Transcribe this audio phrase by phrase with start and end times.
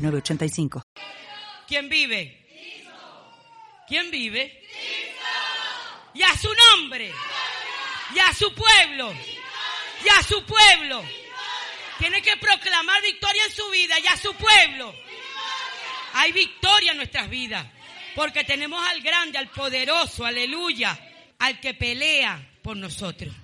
[0.00, 0.82] 985.
[1.66, 2.40] ¿Quién vive?
[3.86, 4.62] ¿Quién vive?
[6.14, 7.12] Y a su nombre.
[8.14, 9.12] Y a su pueblo.
[10.04, 11.04] Y a su pueblo.
[11.98, 14.94] Tiene que proclamar victoria en su vida y a su pueblo.
[16.14, 17.66] Hay victoria en nuestras vidas.
[18.14, 20.98] Porque tenemos al grande, al poderoso, aleluya.
[21.38, 23.34] Al que pelea por nosotros.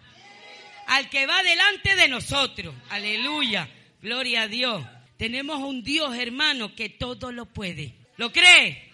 [0.86, 2.75] Al que va delante de nosotros.
[2.91, 3.69] Aleluya.
[4.00, 4.83] Gloria a Dios.
[5.16, 7.95] Tenemos un Dios, hermano, que todo lo puede.
[8.16, 8.93] ¿Lo cree?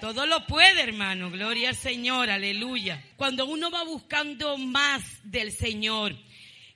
[0.00, 1.30] Todo lo puede, hermano.
[1.30, 3.02] Gloria al Señor, aleluya.
[3.16, 6.14] Cuando uno va buscando más del Señor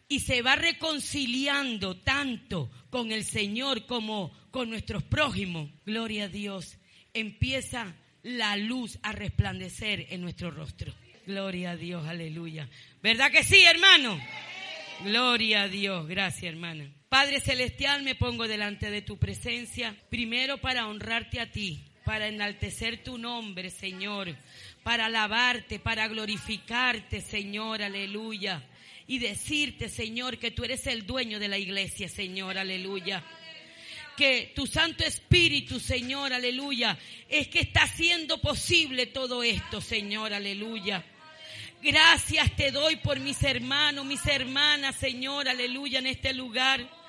[0.08, 6.78] y se va reconciliando tanto con el Señor como con nuestros prójimos, gloria a Dios,
[7.12, 10.92] empieza la luz a resplandecer en nuestro rostro.
[11.26, 12.68] Gloria a Dios, aleluya.
[13.02, 14.18] ¿Verdad que sí, hermano?
[15.04, 16.08] Gloria a Dios.
[16.08, 16.90] Gracias, hermana.
[17.10, 23.02] Padre Celestial, me pongo delante de tu presencia, primero para honrarte a ti, para enaltecer
[23.02, 24.36] tu nombre, Señor,
[24.84, 28.62] para alabarte, para glorificarte, Señor, aleluya.
[29.08, 33.24] Y decirte, Señor, que tú eres el dueño de la iglesia, Señor, aleluya
[34.16, 41.02] que tu Santo Espíritu, Señor, aleluya, es que está haciendo posible todo esto, Señor, aleluya.
[41.82, 46.99] Gracias te doy por mis hermanos, mis hermanas, Señor, aleluya, en este lugar.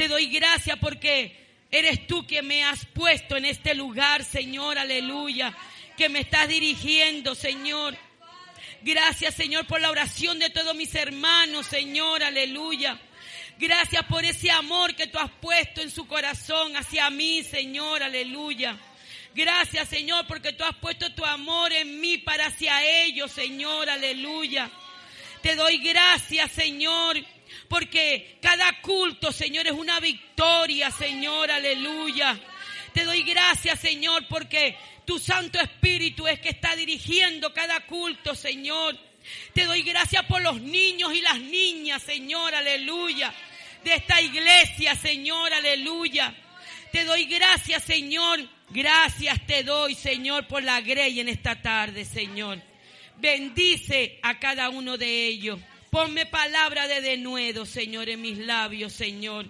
[0.00, 1.36] Te doy gracias porque
[1.70, 5.54] eres tú quien me has puesto en este lugar, Señor, aleluya,
[5.94, 7.94] que me estás dirigiendo, Señor.
[8.80, 12.98] Gracias, Señor, por la oración de todos mis hermanos, Señor, aleluya.
[13.58, 18.78] Gracias por ese amor que tú has puesto en su corazón hacia mí, Señor, aleluya.
[19.34, 24.70] Gracias, Señor, porque tú has puesto tu amor en mí para hacia ellos, Señor, aleluya.
[25.42, 27.22] Te doy gracias, Señor
[27.70, 32.36] porque cada culto, Señor, es una victoria, Señor, aleluya.
[32.92, 38.98] Te doy gracias, Señor, porque tu Santo Espíritu es que está dirigiendo cada culto, Señor.
[39.54, 43.32] Te doy gracias por los niños y las niñas, Señor, aleluya.
[43.84, 46.34] De esta iglesia, Señor, aleluya.
[46.90, 48.48] Te doy gracias, Señor.
[48.70, 52.60] Gracias te doy, Señor, por la grey en esta tarde, Señor.
[53.18, 55.60] Bendice a cada uno de ellos.
[55.90, 59.46] Ponme palabra de denuedo, Señor, en mis labios, Señor.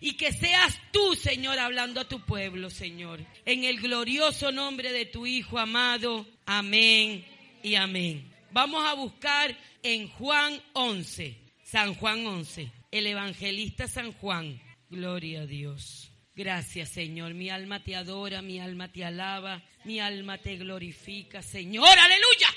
[0.00, 3.20] Y que seas tú, Señor, hablando a tu pueblo, Señor.
[3.44, 6.26] En el glorioso nombre de tu Hijo amado.
[6.46, 7.24] Amén
[7.62, 8.30] y amén.
[8.52, 14.60] Vamos a buscar en Juan 11, San Juan 11, el evangelista San Juan.
[14.88, 16.12] Gloria a Dios.
[16.36, 17.34] Gracias, Señor.
[17.34, 21.98] Mi alma te adora, mi alma te alaba, mi alma te glorifica, Señor.
[21.98, 22.48] Aleluya.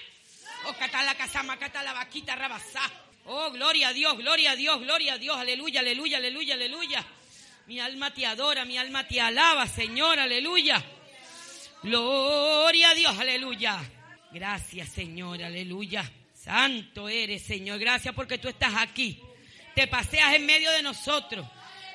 [0.66, 2.82] Oh, la casama, la vaquita, rabasá.
[3.30, 7.06] Oh, gloria a Dios, gloria a Dios, gloria a Dios, aleluya, aleluya, aleluya, aleluya.
[7.66, 10.82] Mi alma te adora, mi alma te alaba, Señor, aleluya.
[11.84, 13.80] Gloria a Dios, aleluya.
[14.32, 16.10] Gracias, Señor, aleluya.
[16.34, 17.80] Santo eres, Señor.
[17.80, 19.20] Gracias porque tú estás aquí.
[19.76, 21.46] Te paseas en medio de nosotros.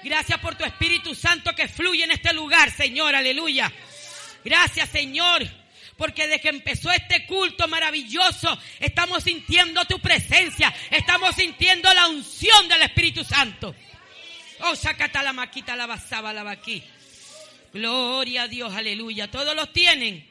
[0.05, 3.73] Gracias por tu Espíritu Santo que fluye en este lugar, Señor, aleluya.
[4.45, 5.62] Gracias, Señor
[6.03, 12.67] porque desde que empezó este culto maravilloso, estamos sintiendo tu presencia, estamos sintiendo la unción
[12.67, 13.73] del Espíritu Santo.
[14.63, 16.59] Oh, sacata la maquita, la basaba, la.
[17.73, 19.31] Gloria a Dios, aleluya.
[19.31, 20.29] ¿Todos los tienen?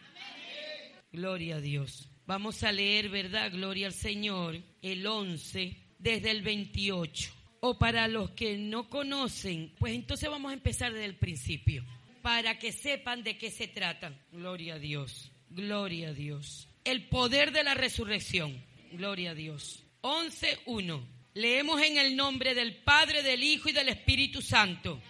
[1.14, 2.10] Gloria a Dios.
[2.26, 3.50] Vamos a leer, ¿verdad?
[3.50, 4.62] Gloria al Señor.
[4.81, 7.31] El 11 desde el 28.
[7.62, 11.86] O para los que no conocen, pues entonces vamos a empezar desde el principio.
[12.22, 14.13] Para que sepan de qué se trata.
[14.34, 15.31] Gloria a Dios.
[15.51, 16.68] Gloria a Dios.
[16.86, 18.63] El poder de la resurrección.
[18.94, 19.83] Gloria a Dios.
[20.01, 21.06] 11.1.
[21.33, 25.01] Leemos en el nombre del Padre, del Hijo y del Espíritu Santo.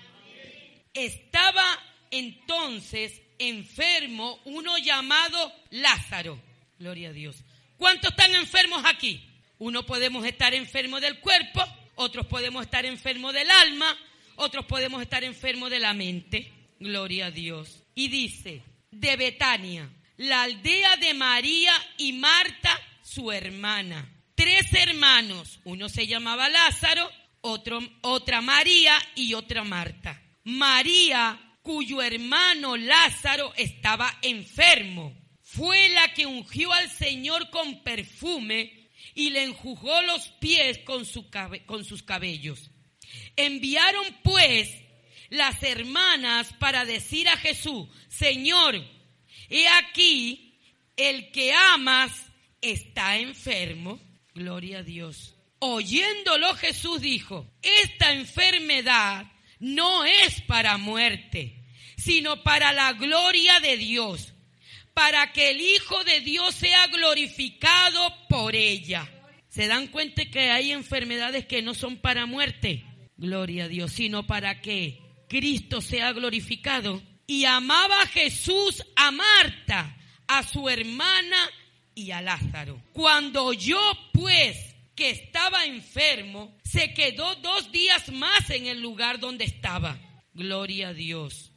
[0.93, 1.63] Estaba
[2.09, 6.41] entonces enfermo uno llamado Lázaro.
[6.79, 7.44] Gloria a Dios.
[7.77, 9.23] ¿Cuántos están enfermos aquí?
[9.59, 11.63] Uno podemos estar enfermo del cuerpo,
[11.95, 13.95] otros podemos estar enfermos del alma,
[14.35, 16.51] otros podemos estar enfermos de la mente.
[16.79, 17.83] Gloria a Dios.
[17.94, 19.87] Y dice, de Betania,
[20.21, 24.07] la aldea de María y Marta, su hermana.
[24.35, 27.09] Tres hermanos, uno se llamaba Lázaro,
[27.41, 30.21] otra María y otra Marta.
[30.44, 35.15] María cuyo hermano Lázaro estaba enfermo.
[35.41, 41.03] Fue la que ungió al Señor con perfume y le enjugó los pies con,
[41.65, 42.69] con sus cabellos.
[43.35, 44.69] Enviaron pues
[45.29, 48.81] las hermanas para decir a Jesús, Señor,
[49.51, 50.57] he aquí,
[50.95, 52.12] el que amas
[52.62, 54.00] está enfermo.
[54.33, 55.36] Gloria a Dios.
[55.59, 59.27] Oyéndolo Jesús dijo, esta enfermedad
[59.59, 61.63] no es para muerte,
[61.98, 64.33] sino para la gloria de Dios,
[64.95, 69.07] para que el Hijo de Dios sea glorificado por ella.
[69.50, 72.86] ¿Se dan cuenta que hay enfermedades que no son para muerte?
[73.18, 77.04] Gloria a Dios, sino para que Cristo sea glorificado.
[77.31, 79.95] Y amaba Jesús a Marta,
[80.28, 81.50] a su hermana
[81.95, 82.83] y a Lázaro.
[82.92, 83.80] Cuando oyó
[84.12, 89.98] pues que estaba enfermo, se quedó dos días más en el lugar donde estaba.
[90.33, 91.54] Gloria a Dios.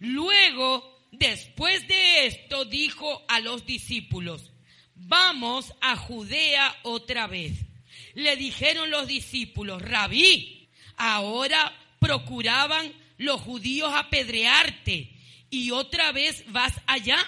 [0.00, 4.50] Luego, después de esto, dijo a los discípulos,
[4.96, 7.52] vamos a Judea otra vez.
[8.14, 15.10] Le dijeron los discípulos, rabí, ahora procuraban los judíos apedrearte
[15.50, 17.18] y otra vez vas allá.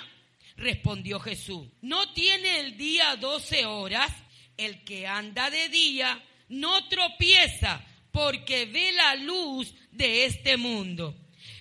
[0.56, 4.12] Respondió Jesús, ¿no tiene el día doce horas?
[4.56, 11.14] El que anda de día no tropieza porque ve la luz de este mundo.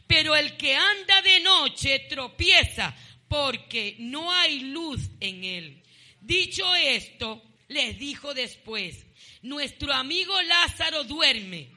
[0.07, 2.95] Pero el que anda de noche tropieza
[3.27, 5.83] porque no hay luz en él.
[6.21, 9.05] Dicho esto, les dijo después,
[9.41, 11.67] nuestro amigo Lázaro duerme,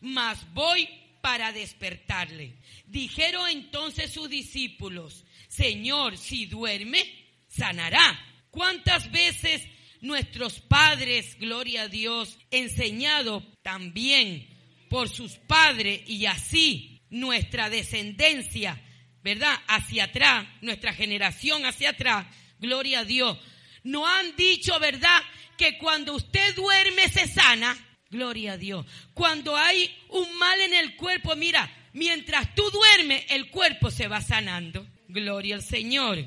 [0.00, 0.88] mas voy
[1.24, 2.52] para despertarle.
[2.84, 7.02] Dijeron entonces sus discípulos, Señor, si duerme,
[7.48, 8.20] sanará.
[8.50, 9.62] ¿Cuántas veces
[10.02, 14.46] nuestros padres, gloria a Dios, enseñado también
[14.90, 18.78] por sus padres y así nuestra descendencia,
[19.22, 19.58] ¿verdad?
[19.66, 22.26] Hacia atrás, nuestra generación hacia atrás,
[22.58, 23.38] gloria a Dios.
[23.82, 25.22] No han dicho, ¿verdad?
[25.56, 27.74] Que cuando usted duerme se sana,
[28.14, 28.86] gloria a Dios.
[29.12, 34.22] Cuando hay un mal en el cuerpo, mira, mientras tú duermes, el cuerpo se va
[34.22, 34.86] sanando.
[35.08, 36.24] Gloria al Señor.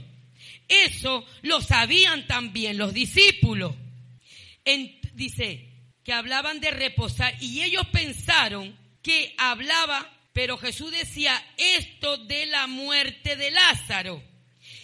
[0.67, 3.73] Eso lo sabían también los discípulos.
[5.13, 5.63] dice
[6.03, 12.67] que hablaban de reposar y ellos pensaron que hablaba, pero Jesús decía esto de la
[12.67, 14.21] muerte de Lázaro.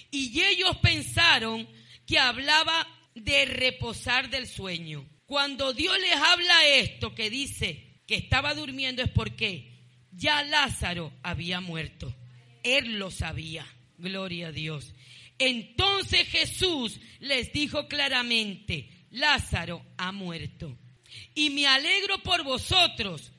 [0.09, 1.67] Y ellos pensaron
[2.05, 5.05] que hablaba de reposar del sueño.
[5.25, 9.73] Cuando Dios les habla esto que dice que estaba durmiendo es porque
[10.11, 12.13] ya Lázaro había muerto.
[12.63, 13.65] Él lo sabía.
[13.97, 14.93] Gloria a Dios.
[15.37, 20.77] Entonces Jesús les dijo claramente, Lázaro ha muerto.
[21.35, 23.31] Y me alegro por vosotros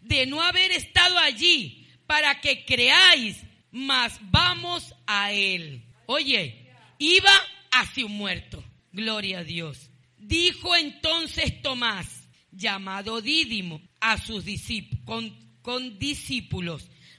[0.00, 5.84] de no haber estado allí para que creáis, mas vamos a él.
[6.06, 7.32] Oye, iba
[7.70, 8.62] hacia un muerto.
[8.92, 9.88] Gloria a Dios.
[10.22, 15.30] Dijo entonces Tomás, llamado Dídimo, a sus discípulos,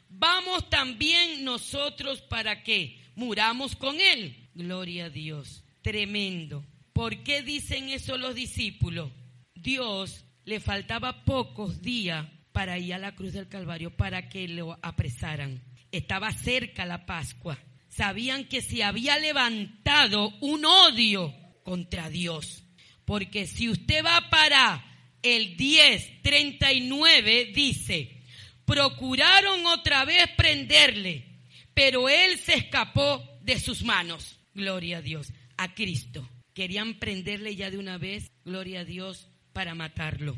[0.09, 3.03] vamos también nosotros para qué?
[3.15, 4.49] muramos con Él.
[4.55, 5.63] Gloria a Dios.
[5.81, 6.65] Tremendo.
[6.93, 9.11] ¿Por qué dicen eso los discípulos?
[9.55, 14.77] Dios le faltaba pocos días para ir a la cruz del Calvario para que lo
[14.81, 15.61] apresaran.
[15.91, 17.57] Estaba cerca la Pascua.
[17.89, 22.62] Sabían que se había levantado un odio contra Dios.
[23.05, 24.83] Porque si usted va para
[25.21, 28.21] el 10, 39, dice,
[28.65, 31.33] procuraron otra vez prenderle
[31.73, 34.37] pero él se escapó de sus manos.
[34.53, 36.27] Gloria a Dios, a Cristo.
[36.53, 40.37] Querían prenderle ya de una vez, gloria a Dios, para matarlo.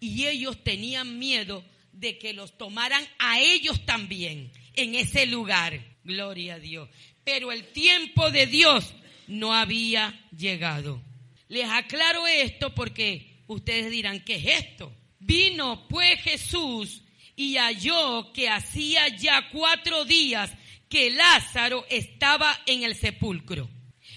[0.00, 5.98] Y ellos tenían miedo de que los tomaran a ellos también en ese lugar.
[6.04, 6.88] Gloria a Dios.
[7.24, 8.94] Pero el tiempo de Dios
[9.26, 11.02] no había llegado.
[11.48, 14.94] Les aclaro esto porque ustedes dirán, ¿qué es esto?
[15.18, 17.02] Vino pues Jesús
[17.34, 20.50] y halló que hacía ya cuatro días
[20.88, 23.68] que Lázaro estaba en el sepulcro.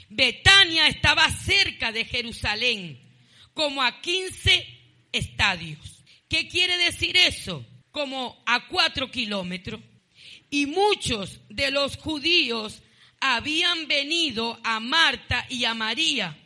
[0.10, 3.00] Betania estaba cerca de Jerusalén,
[3.54, 4.68] como a 15
[5.12, 6.04] estadios.
[6.28, 7.66] ¿Qué quiere decir eso?
[7.92, 9.82] Como a cuatro kilómetros.
[10.50, 12.84] Y muchos de los judíos
[13.22, 16.38] habían venido a Marta y a María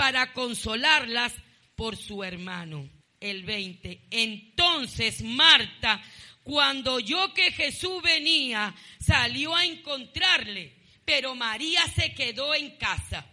[0.00, 1.34] para consolarlas
[1.76, 2.88] por su hermano
[3.20, 4.06] el 20.
[4.10, 6.02] Entonces Marta,
[6.42, 13.26] cuando oyó que Jesús venía, salió a encontrarle, pero María se quedó en casa.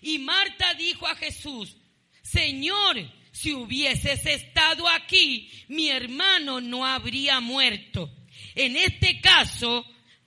[0.00, 1.76] Y Marta dijo a Jesús,
[2.22, 2.96] Señor,
[3.30, 8.10] si hubieses estado aquí, mi hermano no habría muerto.
[8.54, 9.84] En este caso,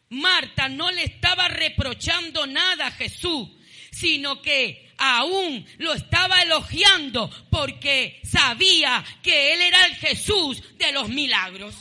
[0.09, 3.49] Marta no le estaba reprochando nada a Jesús,
[3.91, 11.09] sino que aún lo estaba elogiando porque sabía que él era el Jesús de los
[11.09, 11.73] milagros.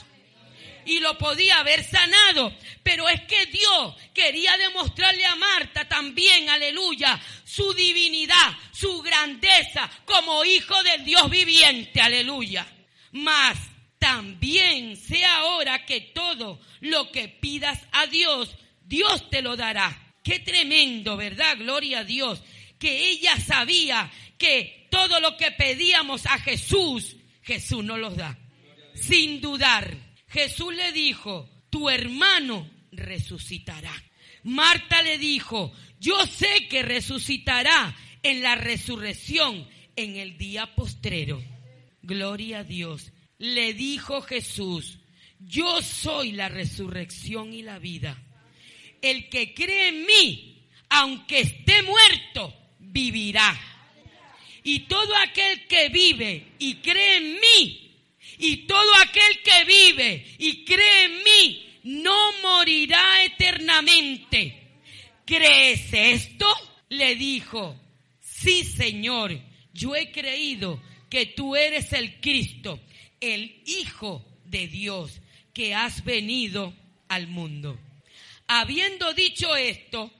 [0.87, 2.57] Y lo podía haber sanado.
[2.83, 10.43] Pero es que Dios quería demostrarle a Marta también, aleluya, su divinidad, su grandeza como
[10.47, 12.67] hijo del Dios viviente, aleluya.
[13.13, 13.59] Mas
[13.99, 20.15] también sea ahora que todo lo que pidas a Dios, Dios te lo dará.
[20.25, 21.59] Qué tremendo, ¿verdad?
[21.59, 22.43] Gloria a Dios.
[22.81, 28.37] Que ella sabía que todo lo que pedíamos a Jesús, Jesús nos los da.
[28.95, 29.97] Sin dudar.
[30.27, 33.93] Jesús le dijo, tu hermano resucitará.
[34.43, 41.43] Marta le dijo, yo sé que resucitará en la resurrección en el día postrero.
[42.03, 44.99] Gloria a Dios le dijo Jesús,
[45.39, 48.23] yo soy la resurrección y la vida.
[49.01, 52.55] El que cree en mí, aunque esté muerto,
[52.93, 53.59] vivirá.
[54.63, 57.97] Y todo aquel que vive y cree en mí,
[58.39, 64.57] y todo aquel que vive y cree en mí, no morirá eternamente.
[65.25, 66.47] ¿Crees esto?
[66.91, 67.81] Le dijo,
[68.21, 69.39] sí Señor,
[69.73, 72.81] yo he creído que tú eres el Cristo
[73.21, 75.21] el Hijo de Dios
[75.53, 76.75] que has venido
[77.09, 77.79] al mundo.
[78.49, 80.11] Habiendo dicho esto,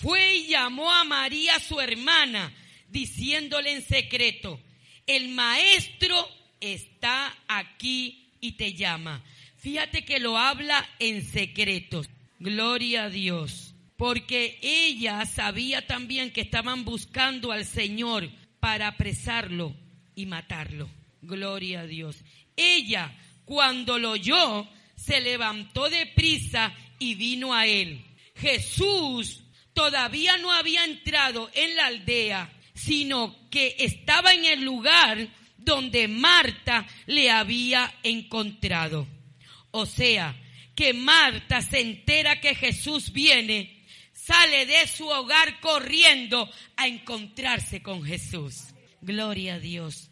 [0.00, 2.54] fue y llamó a María su hermana,
[2.88, 4.60] diciéndole en secreto,
[5.08, 6.28] el maestro
[6.60, 9.24] está aquí y te llama.
[9.56, 12.02] Fíjate que lo habla en secreto.
[12.38, 13.74] Gloria a Dios.
[13.96, 19.74] Porque ella sabía también que estaban buscando al Señor para apresarlo
[20.14, 20.88] y matarlo.
[21.22, 22.22] Gloria a Dios.
[22.56, 28.04] Ella, cuando lo oyó, se levantó de prisa y vino a él.
[28.36, 29.42] Jesús
[29.78, 36.84] todavía no había entrado en la aldea, sino que estaba en el lugar donde Marta
[37.06, 39.06] le había encontrado.
[39.70, 40.34] O sea,
[40.74, 48.02] que Marta se entera que Jesús viene, sale de su hogar corriendo a encontrarse con
[48.02, 48.74] Jesús.
[49.00, 50.10] Gloria a Dios.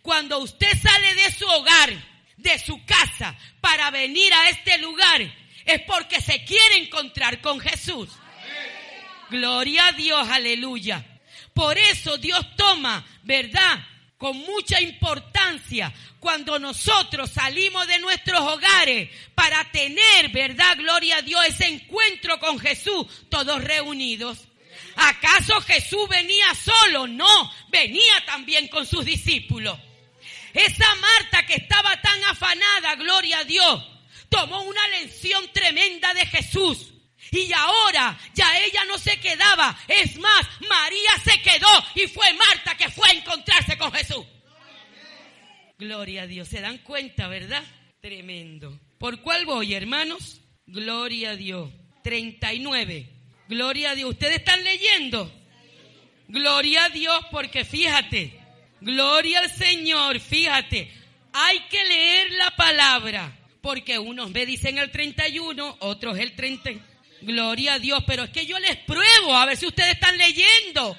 [0.00, 1.92] Cuando usted sale de su hogar,
[2.38, 5.20] de su casa, para venir a este lugar,
[5.66, 8.08] es porque se quiere encontrar con Jesús.
[9.32, 11.04] Gloria a Dios, aleluya.
[11.54, 13.82] Por eso Dios toma, ¿verdad?
[14.18, 20.76] Con mucha importancia cuando nosotros salimos de nuestros hogares para tener, ¿verdad?
[20.76, 24.38] Gloria a Dios, ese encuentro con Jesús, todos reunidos.
[24.96, 27.06] ¿Acaso Jesús venía solo?
[27.06, 29.78] No, venía también con sus discípulos.
[30.52, 33.82] Esa Marta que estaba tan afanada, gloria a Dios,
[34.28, 36.92] tomó una lección tremenda de Jesús.
[37.32, 39.76] Y ahora ya ella no se quedaba.
[39.88, 44.24] Es más, María se quedó y fue Marta que fue a encontrarse con Jesús.
[45.78, 46.46] Gloria a Dios.
[46.46, 47.64] ¿Se dan cuenta, verdad?
[48.00, 48.78] Tremendo.
[48.98, 50.40] ¿Por cuál voy, hermanos?
[50.66, 51.70] Gloria a Dios.
[52.04, 53.08] 39.
[53.48, 54.10] Gloria a Dios.
[54.10, 55.32] ¿Ustedes están leyendo?
[56.28, 58.38] Gloria a Dios porque fíjate,
[58.82, 60.90] Gloria al Señor, fíjate,
[61.32, 66.91] hay que leer la palabra, porque unos me dicen el 31, otros el 30.
[67.22, 70.96] Gloria a Dios, pero es que yo les pruebo a ver si ustedes están leyendo.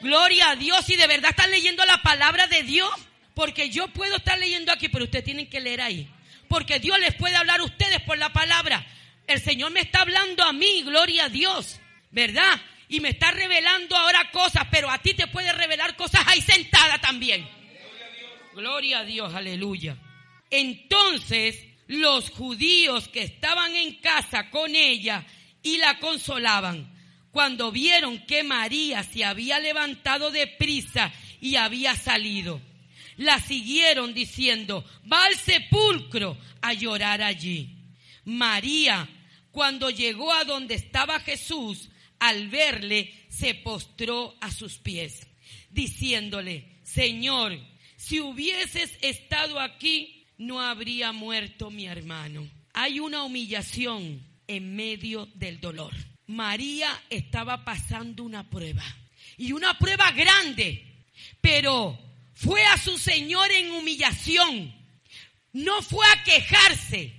[0.00, 2.90] Gloria a Dios, si de verdad están leyendo la palabra de Dios,
[3.34, 6.08] porque yo puedo estar leyendo aquí, pero ustedes tienen que leer ahí,
[6.48, 8.84] porque Dios les puede hablar a ustedes por la palabra.
[9.26, 11.80] El Señor me está hablando a mí, gloria a Dios,
[12.10, 12.60] ¿verdad?
[12.88, 17.00] y me está revelando ahora cosas, pero a ti te puede revelar cosas ahí sentada
[17.00, 17.48] también.
[18.54, 19.96] Gloria a Dios, aleluya.
[20.50, 25.24] Entonces los judíos que estaban en casa con ella
[25.64, 26.94] y la consolaban,
[27.32, 32.60] cuando vieron que María se había levantado de prisa y había salido,
[33.16, 37.70] la siguieron diciendo, va al sepulcro a llorar allí.
[38.24, 39.08] María,
[39.50, 41.88] cuando llegó a donde estaba Jesús,
[42.20, 45.26] al verle, se postró a sus pies,
[45.70, 47.58] diciéndole, Señor,
[47.96, 52.48] si hubieses estado aquí, no habría muerto mi hermano.
[52.74, 55.94] Hay una humillación en medio del dolor.
[56.26, 58.84] María estaba pasando una prueba
[59.36, 61.06] y una prueba grande,
[61.40, 61.98] pero
[62.34, 64.74] fue a su Señor en humillación.
[65.52, 67.12] No fue a quejarse,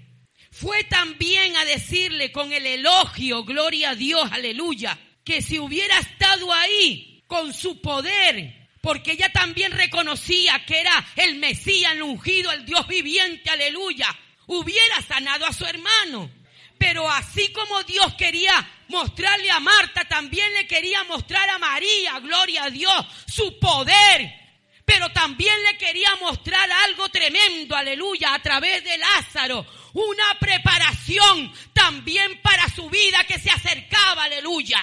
[0.51, 6.53] fue también a decirle con el elogio, gloria a Dios, aleluya, que si hubiera estado
[6.53, 12.65] ahí con su poder, porque ella también reconocía que era el Mesías, el ungido, el
[12.65, 14.08] Dios viviente, aleluya,
[14.48, 16.29] hubiera sanado a su hermano.
[16.77, 18.53] Pero así como Dios quería
[18.89, 24.46] mostrarle a Marta, también le quería mostrar a María, gloria a Dios, su poder.
[24.86, 29.65] Pero también le quería mostrar algo tremendo, aleluya, a través de Lázaro.
[29.94, 34.79] Una preparación también para su vida que se acercaba, aleluya.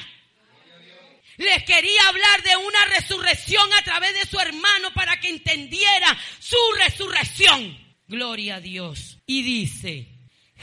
[1.37, 6.57] Les quería hablar de una resurrección a través de su hermano para que entendiera su
[6.79, 7.79] resurrección.
[8.07, 9.19] Gloria a Dios.
[9.27, 10.09] Y dice,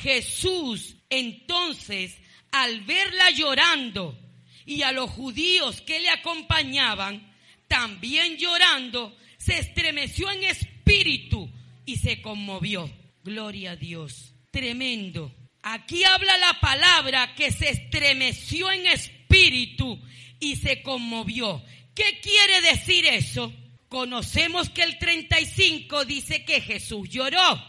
[0.02, 2.18] Jesús entonces,
[2.52, 4.18] al verla llorando
[4.66, 7.34] y a los judíos que le acompañaban,
[7.68, 11.50] también llorando, se estremeció en espíritu
[11.86, 12.92] y se conmovió.
[13.24, 14.34] Gloria a Dios.
[14.52, 15.34] Tremendo.
[15.62, 20.00] Aquí habla la palabra que se estremeció en espíritu
[20.40, 21.64] y se conmovió.
[21.94, 23.54] ¿Qué quiere decir eso?
[23.90, 27.69] Conocemos que el 35 dice que Jesús lloró.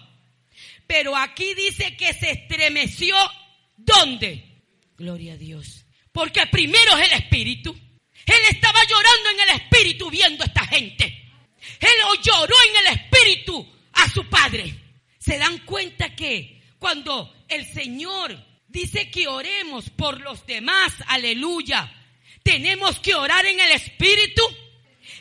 [0.91, 3.15] Pero aquí dice que se estremeció.
[3.77, 4.65] ¿Dónde?
[4.97, 5.85] Gloria a Dios.
[6.11, 7.71] Porque primero es el Espíritu.
[8.27, 11.05] Él estaba llorando en el Espíritu viendo a esta gente.
[11.79, 11.91] Él
[12.25, 14.75] lloró en el Espíritu a su Padre.
[15.17, 21.89] ¿Se dan cuenta que cuando el Señor dice que oremos por los demás, aleluya,
[22.43, 24.43] tenemos que orar en el Espíritu?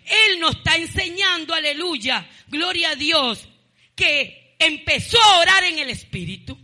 [0.03, 3.47] Él nos está enseñando, aleluya, gloria a Dios,
[3.95, 6.58] que empezó a orar en el Espíritu.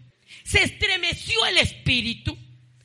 [0.43, 2.37] Se estremeció el Espíritu.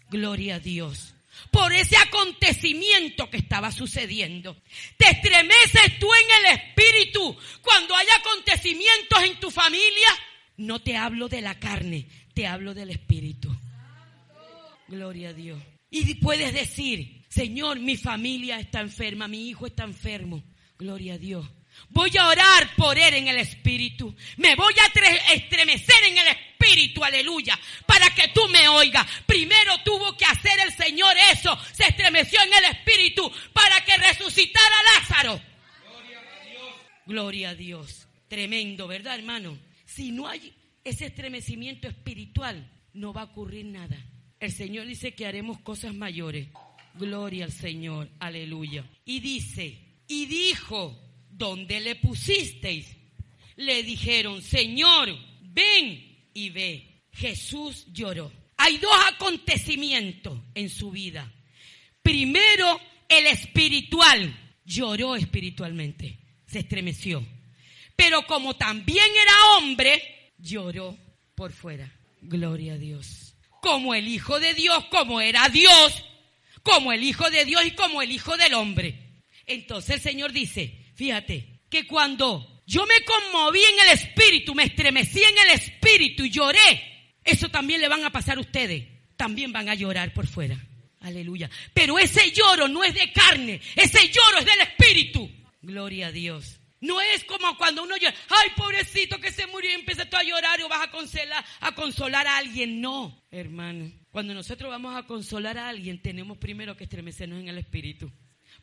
[0.08, 1.14] Gloria a Dios.
[1.50, 4.56] Por ese acontecimiento que estaba sucediendo.
[4.96, 10.08] Te estremeces tú en el Espíritu cuando hay acontecimientos en tu familia.
[10.56, 13.54] No te hablo de la carne, te hablo del Espíritu.
[14.88, 15.60] Gloria a Dios.
[15.90, 20.42] Y puedes decir, Señor, mi familia está enferma, mi hijo está enfermo.
[20.78, 21.46] Gloria a Dios.
[21.88, 24.14] Voy a orar por él en el Espíritu.
[24.36, 29.06] Me voy a estremecer en el Espíritu, aleluya, para que tú me oigas.
[29.26, 31.58] Primero tuvo que hacer el Señor eso.
[31.72, 35.40] Se estremeció en el Espíritu para que resucitara Lázaro.
[35.84, 36.74] Gloria a Dios.
[37.06, 38.08] Gloria a Dios.
[38.28, 39.58] Tremendo, ¿verdad, hermano?
[39.84, 43.96] Si no hay ese estremecimiento espiritual, no va a ocurrir nada.
[44.38, 46.48] El Señor dice que haremos cosas mayores.
[46.94, 48.84] Gloria al Señor, aleluya.
[49.04, 49.78] Y dice,
[50.08, 50.98] y dijo,
[51.40, 52.86] ¿dónde le pusisteis?
[53.56, 55.08] Le dijeron, Señor,
[55.40, 57.06] ven y ve.
[57.12, 58.30] Jesús lloró.
[58.58, 61.32] Hay dos acontecimientos en su vida.
[62.02, 64.36] Primero, el espiritual.
[64.64, 66.18] Lloró espiritualmente.
[66.46, 67.26] Se estremeció.
[67.96, 70.96] Pero como también era hombre, lloró
[71.34, 71.90] por fuera.
[72.20, 73.34] Gloria a Dios.
[73.62, 76.04] Como el Hijo de Dios, como era Dios,
[76.62, 79.22] como el Hijo de Dios y como el Hijo del hombre.
[79.46, 85.22] Entonces el Señor dice, Fíjate que cuando yo me conmoví en el espíritu, me estremecí
[85.22, 88.86] en el espíritu y lloré, eso también le van a pasar a ustedes.
[89.16, 90.62] También van a llorar por fuera.
[91.00, 91.48] Aleluya.
[91.72, 95.30] Pero ese lloro no es de carne, ese lloro es del espíritu.
[95.62, 96.60] Gloria a Dios.
[96.82, 100.60] No es como cuando uno llora, ay pobrecito que se murió y empieza a llorar
[100.60, 102.82] o vas a consolar, a consolar a alguien.
[102.82, 103.90] No, hermano.
[104.10, 108.12] Cuando nosotros vamos a consolar a alguien, tenemos primero que estremecernos en el espíritu.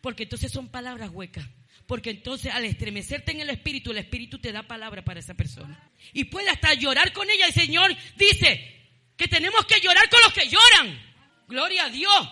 [0.01, 1.47] Porque entonces son palabras huecas.
[1.85, 5.91] Porque entonces al estremecerte en el espíritu, el espíritu te da palabra para esa persona.
[6.13, 7.45] Y puede hasta llorar con ella.
[7.45, 8.75] El Señor dice
[9.15, 10.99] que tenemos que llorar con los que lloran.
[11.47, 12.29] Gloria a Dios.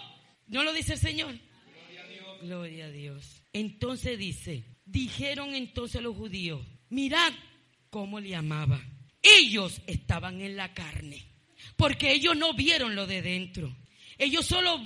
[0.47, 1.33] ¿No lo dice el Señor?
[1.33, 2.41] Gloria a Dios.
[2.41, 3.41] Gloria a Dios.
[3.53, 7.33] Entonces dice, dijeron entonces los judíos, mirad
[7.89, 8.81] cómo le amaba.
[9.21, 11.25] Ellos estaban en la carne,
[11.77, 13.75] porque ellos no vieron lo de dentro.
[14.17, 14.81] Ellos solo,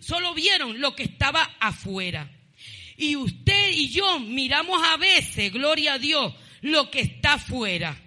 [0.00, 2.30] solo vieron lo que estaba afuera.
[2.96, 8.00] Y usted y yo miramos a veces, gloria a Dios, lo que está afuera.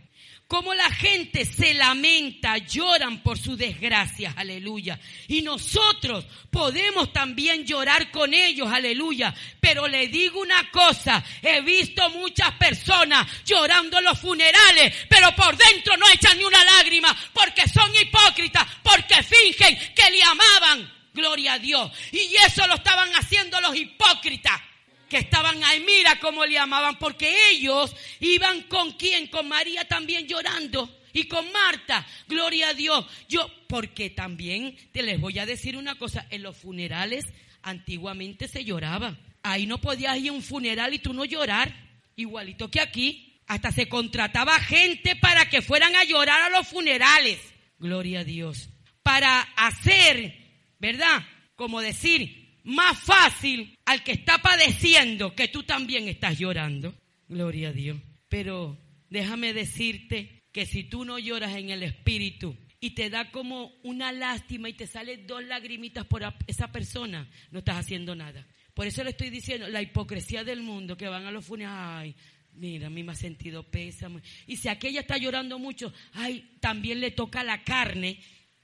[0.47, 4.97] Como la gente se lamenta, lloran por sus desgracias, aleluya.
[5.28, 9.36] Y nosotros podemos también llorar con ellos, aleluya.
[9.60, 15.58] Pero le digo una cosa, he visto muchas personas llorando en los funerales, pero por
[15.58, 21.54] dentro no echan ni una lágrima, porque son hipócritas, porque fingen que le amaban, gloria
[21.54, 21.91] a Dios.
[22.13, 24.62] Y eso lo estaban haciendo los hipócritas
[25.10, 30.28] que estaban ahí, mira cómo le amaban, porque ellos iban con quién, con María también
[30.28, 33.06] llorando y con Marta, gloria a Dios.
[33.28, 37.26] Yo, porque también te les voy a decir una cosa, en los funerales
[37.63, 39.17] antiguamente se lloraba.
[39.43, 41.74] Ahí no podías ir a un funeral y tú no llorar,
[42.15, 43.24] igualito que aquí.
[43.48, 47.39] Hasta se contrataba gente para que fueran a llorar a los funerales.
[47.80, 48.70] Gloria a Dios.
[49.04, 50.36] Para hacer,
[50.80, 51.26] ¿verdad?
[51.56, 56.93] Como decir, más fácil al que está padeciendo que tú también estás llorando.
[57.30, 57.97] Gloria a Dios.
[58.28, 58.78] Pero
[59.10, 64.12] déjame decirte que si tú no lloras en el espíritu y te da como una
[64.12, 68.45] lástima y te salen dos lagrimitas por esa persona, no estás haciendo nada.
[68.73, 72.15] Por eso le estoy diciendo, la hipocresía del mundo, que van a los funerales, ay,
[72.56, 74.19] mira, a mí me ha sentido pésamo.
[74.47, 78.19] Y si aquella está llorando mucho, ay, también le toca la carne,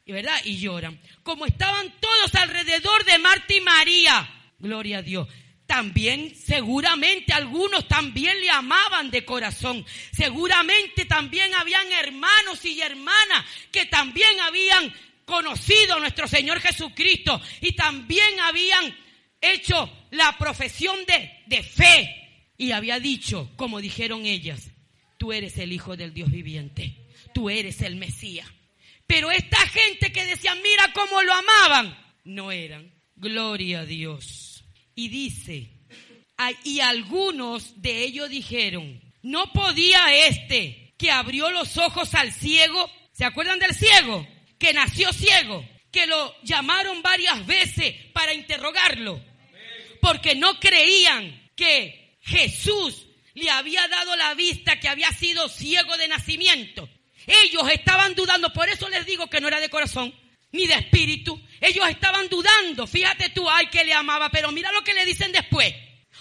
[0.05, 0.35] ¿verdad?
[0.43, 0.99] Y lloran.
[1.23, 5.27] Como estaban todos alrededor de Marta y María, gloria a Dios.
[5.65, 9.85] También, seguramente, algunos también le amaban de corazón.
[10.11, 14.93] Seguramente también habían hermanos y hermanas que también habían
[15.25, 18.95] conocido a nuestro Señor Jesucristo y también habían
[19.39, 22.19] hecho la profesión de, de fe.
[22.57, 24.71] Y había dicho, como dijeron ellas,
[25.17, 28.47] tú eres el Hijo del Dios viviente, tú eres el Mesías.
[29.07, 32.91] Pero esta gente que decía, mira cómo lo amaban, no eran.
[33.23, 34.65] Gloria a Dios.
[34.95, 35.71] Y dice,
[36.65, 43.23] y algunos de ellos dijeron, no podía este que abrió los ojos al ciego, ¿se
[43.23, 44.27] acuerdan del ciego?
[44.59, 49.23] Que nació ciego, que lo llamaron varias veces para interrogarlo,
[50.01, 56.09] porque no creían que Jesús le había dado la vista que había sido ciego de
[56.09, 56.89] nacimiento.
[57.25, 60.13] Ellos estaban dudando, por eso les digo que no era de corazón
[60.53, 61.39] ni de espíritu.
[61.59, 62.87] Ellos estaban dudando.
[62.87, 65.73] Fíjate tú, ay, que le amaba, pero mira lo que le dicen después.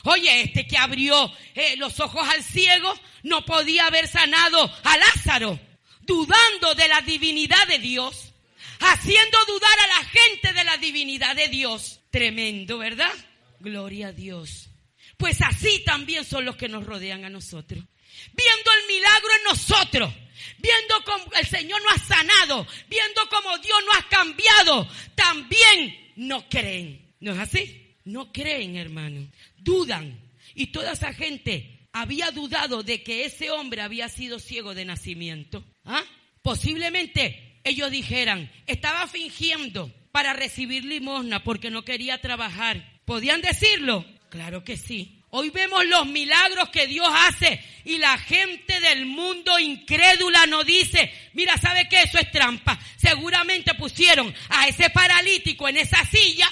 [0.05, 2.93] Oye, este que abrió eh, los ojos al ciego
[3.23, 5.61] no podía haber sanado a Lázaro,
[6.01, 8.33] dudando de la divinidad de Dios,
[8.81, 12.01] haciendo dudar a la gente de la divinidad de Dios.
[12.11, 13.13] Tremendo, ¿verdad?
[13.61, 14.71] Gloria a Dios.
[15.17, 17.85] Pues así también son los que nos rodean a nosotros.
[18.33, 20.15] Viendo el milagro en nosotros,
[20.59, 26.49] viendo cómo el Señor nos ha sanado, viendo cómo Dios nos ha cambiado, también no
[26.49, 27.15] creen.
[27.21, 27.95] ¿No es así?
[28.05, 29.29] No creen, hermano.
[29.59, 30.21] Dudan.
[30.55, 35.65] Y toda esa gente había dudado de que ese hombre había sido ciego de nacimiento.
[35.85, 36.03] ¿Ah?
[36.43, 43.01] Posiblemente ellos dijeran, estaba fingiendo para recibir limosna porque no quería trabajar.
[43.05, 44.05] ¿Podían decirlo?
[44.29, 45.22] Claro que sí.
[45.35, 51.11] Hoy vemos los milagros que Dios hace y la gente del mundo incrédula nos dice,
[51.33, 52.03] mira, ¿sabe qué?
[52.03, 52.79] Eso es trampa.
[52.99, 56.47] Seguramente pusieron a ese paralítico en esa silla,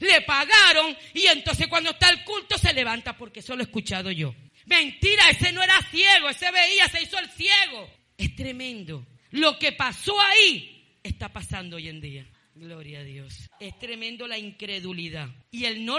[0.00, 4.10] le pagaron y entonces cuando está el culto se levanta porque eso lo he escuchado
[4.10, 4.34] yo.
[4.66, 7.90] Mentira, ese no era ciego, ese veía, se hizo el ciego.
[8.18, 9.06] Es tremendo.
[9.30, 12.26] Lo que pasó ahí está pasando hoy en día.
[12.58, 13.48] Gloria a Dios.
[13.60, 15.28] Es tremendo la incredulidad.
[15.52, 15.98] Y el no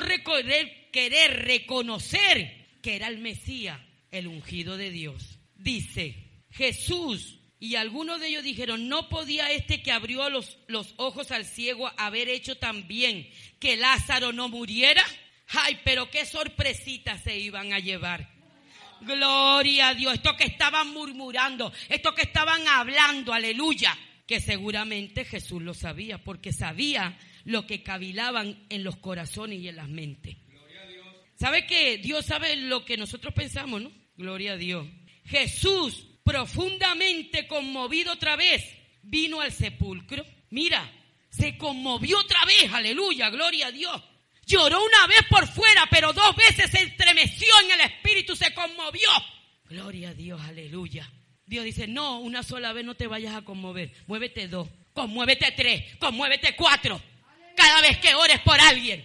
[0.92, 3.80] querer reconocer que era el Mesías,
[4.12, 5.40] el ungido de Dios.
[5.56, 6.16] Dice,
[6.52, 11.46] Jesús, y algunos de ellos dijeron, no podía este que abrió los, los ojos al
[11.46, 15.04] ciego haber hecho también que Lázaro no muriera.
[15.48, 18.30] Ay, pero qué sorpresita se iban a llevar.
[19.00, 20.16] Gloria a Dios.
[20.16, 23.98] Esto que estaban murmurando, esto que estaban hablando, aleluya
[24.30, 29.78] que seguramente Jesús lo sabía, porque sabía lo que cavilaban en los corazones y en
[29.78, 30.38] las mentes.
[31.34, 33.92] ¿Sabe que Dios sabe lo que nosotros pensamos, no?
[34.16, 34.88] Gloria a Dios.
[35.26, 38.64] Jesús, profundamente conmovido otra vez,
[39.02, 40.24] vino al sepulcro.
[40.52, 40.88] Mira,
[41.32, 44.00] se conmovió otra vez, aleluya, gloria a Dios.
[44.46, 49.10] Lloró una vez por fuera, pero dos veces se estremeció en el espíritu, se conmovió.
[49.66, 51.12] Gloria a Dios, aleluya.
[51.50, 53.92] Dios dice, no, una sola vez no te vayas a conmover.
[54.06, 57.02] Muévete dos, conmuévete tres, conmuévete cuatro.
[57.56, 59.04] Cada vez que ores por alguien.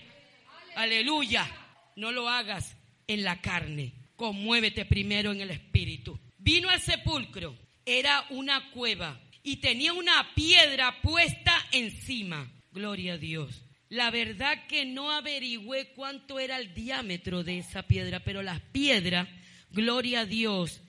[0.76, 1.50] Aleluya.
[1.96, 2.76] No lo hagas
[3.06, 3.94] en la carne.
[4.14, 6.20] Conmuévete primero en el espíritu.
[6.36, 7.56] Vino al sepulcro.
[7.86, 12.52] Era una cueva y tenía una piedra puesta encima.
[12.72, 13.64] Gloria a Dios.
[13.88, 19.28] La verdad que no averigüé cuánto era el diámetro de esa piedra, pero las piedras,
[19.70, 20.82] gloria a Dios,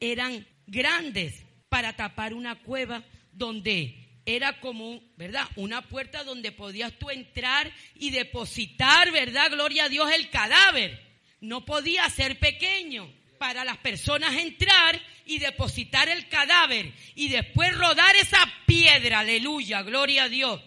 [0.00, 5.46] eran grandes para tapar una cueva donde era como, ¿verdad?
[5.56, 9.50] Una puerta donde podías tú entrar y depositar, ¿verdad?
[9.50, 11.00] Gloria a Dios, el cadáver.
[11.40, 18.16] No podía ser pequeño para las personas entrar y depositar el cadáver y después rodar
[18.16, 20.60] esa piedra, aleluya, gloria a Dios.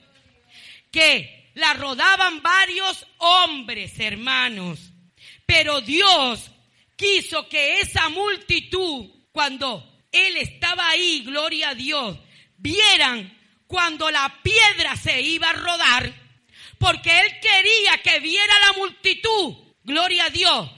[0.92, 4.92] Que la rodaban varios hombres, hermanos.
[5.46, 6.52] Pero Dios
[6.96, 12.18] quiso que esa multitud, cuando él estaba ahí, gloria a Dios,
[12.58, 16.12] vieran cuando la piedra se iba a rodar,
[16.80, 20.72] porque él quería que viera la multitud, gloria a Dios,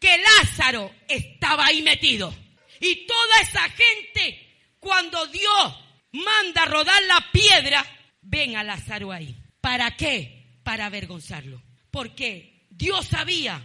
[0.00, 2.34] que Lázaro estaba ahí metido.
[2.80, 5.74] Y toda esa gente, cuando Dios
[6.12, 7.84] manda a rodar la piedra,
[8.22, 9.36] ven a Lázaro ahí.
[9.60, 10.60] ¿Para qué?
[10.64, 11.62] Para avergonzarlo.
[11.90, 13.62] Porque Dios sabía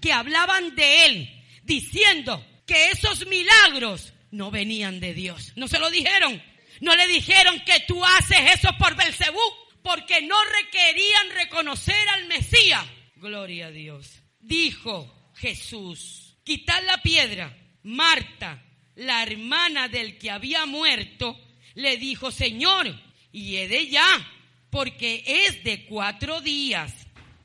[0.00, 5.52] que hablaban de él, diciendo que esos milagros no venían de Dios.
[5.56, 6.42] No se lo dijeron.
[6.80, 9.40] No le dijeron que tú haces eso por Belcebú,
[9.82, 12.84] porque no requerían reconocer al Mesías.
[13.16, 14.20] Gloria a Dios.
[14.40, 17.56] Dijo Jesús, quitar la piedra.
[17.84, 18.62] Marta,
[18.96, 21.38] la hermana del que había muerto,
[21.74, 22.94] le dijo, Señor,
[23.32, 24.28] y he de ya,
[24.70, 26.92] porque es de cuatro días.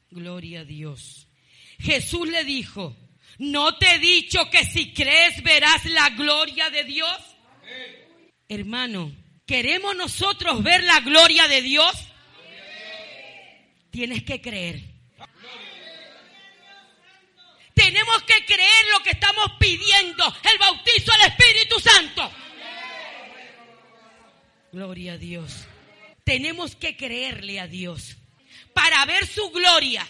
[0.09, 1.27] Gloria a Dios.
[1.79, 2.95] Jesús le dijo,
[3.37, 7.17] ¿no te he dicho que si crees verás la gloria de Dios?
[8.49, 9.11] Hermano,
[9.45, 11.93] ¿queremos nosotros ver la gloria de Dios?
[13.91, 14.81] Tienes que creer.
[17.73, 22.31] Tenemos que creer lo que estamos pidiendo, el bautizo del Espíritu Santo.
[24.71, 25.67] Gloria a Dios.
[26.23, 28.17] Tenemos que creerle a Dios
[28.73, 30.07] para ver su gloria.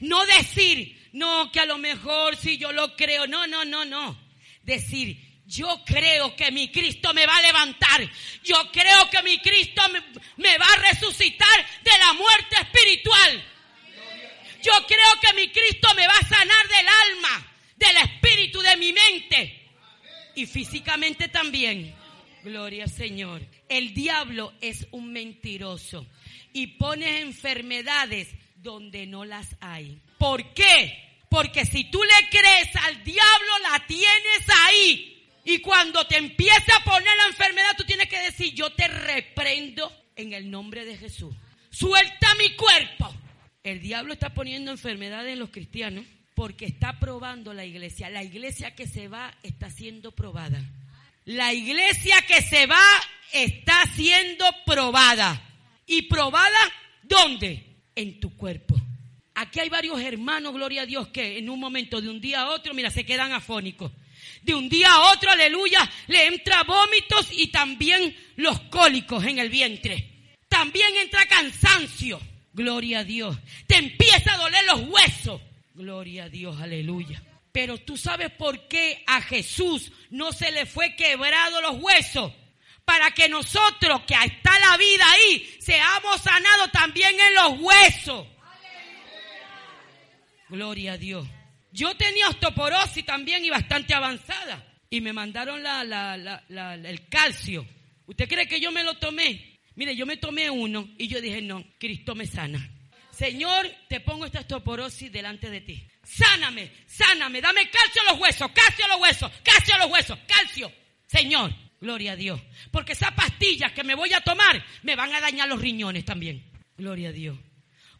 [0.00, 3.26] No decir, no, que a lo mejor si yo lo creo.
[3.26, 4.18] No, no, no, no.
[4.62, 8.10] Decir, yo creo que mi Cristo me va a levantar.
[8.44, 9.80] Yo creo que mi Cristo
[10.36, 13.44] me, va a resucitar de la muerte espiritual.
[14.62, 18.92] Yo creo que mi Cristo me va a sanar del alma, del espíritu, de mi
[18.92, 19.70] mente.
[20.34, 21.94] Y físicamente también.
[22.44, 23.40] Gloria al Señor.
[23.70, 26.06] El diablo es un mentiroso
[26.52, 29.98] y pone enfermedades donde no las hay.
[30.18, 31.06] ¿Por qué?
[31.28, 35.12] Porque si tú le crees al diablo, la tienes ahí.
[35.44, 39.92] Y cuando te empieza a poner la enfermedad, tú tienes que decir, yo te reprendo
[40.16, 41.34] en el nombre de Jesús.
[41.70, 43.14] Suelta mi cuerpo.
[43.62, 48.10] El diablo está poniendo enfermedades en los cristianos porque está probando la iglesia.
[48.10, 50.62] La iglesia que se va está siendo probada.
[51.24, 52.84] La iglesia que se va
[53.32, 55.42] está siendo probada.
[55.86, 56.58] ¿Y probada
[57.02, 57.64] dónde?
[57.94, 58.76] En tu cuerpo.
[59.38, 62.48] Aquí hay varios hermanos, gloria a Dios, que en un momento de un día a
[62.48, 63.92] otro, mira, se quedan afónicos.
[64.40, 69.50] De un día a otro, aleluya, le entra vómitos y también los cólicos en el
[69.50, 70.10] vientre.
[70.48, 72.18] También entra cansancio.
[72.54, 73.36] Gloria a Dios.
[73.66, 75.42] Te empieza a doler los huesos.
[75.74, 77.22] Gloria a Dios, aleluya.
[77.52, 82.32] Pero tú sabes por qué a Jesús no se le fue quebrado los huesos.
[82.86, 88.26] Para que nosotros, que está la vida ahí, seamos sanados también en los huesos.
[90.48, 91.26] Gloria a Dios.
[91.72, 94.64] Yo tenía osteoporosis también y bastante avanzada.
[94.88, 97.66] Y me mandaron el calcio.
[98.06, 99.58] ¿Usted cree que yo me lo tomé?
[99.74, 102.70] Mire, yo me tomé uno y yo dije, no, Cristo me sana.
[103.10, 105.86] Señor, te pongo esta osteoporosis delante de ti.
[106.02, 110.18] Sáname, sáname, dame calcio a los huesos, calcio a los huesos, calcio a los huesos,
[110.26, 110.72] calcio.
[111.06, 112.40] Señor, gloria a Dios.
[112.70, 116.44] Porque esas pastillas que me voy a tomar me van a dañar los riñones también.
[116.76, 117.38] Gloria a Dios.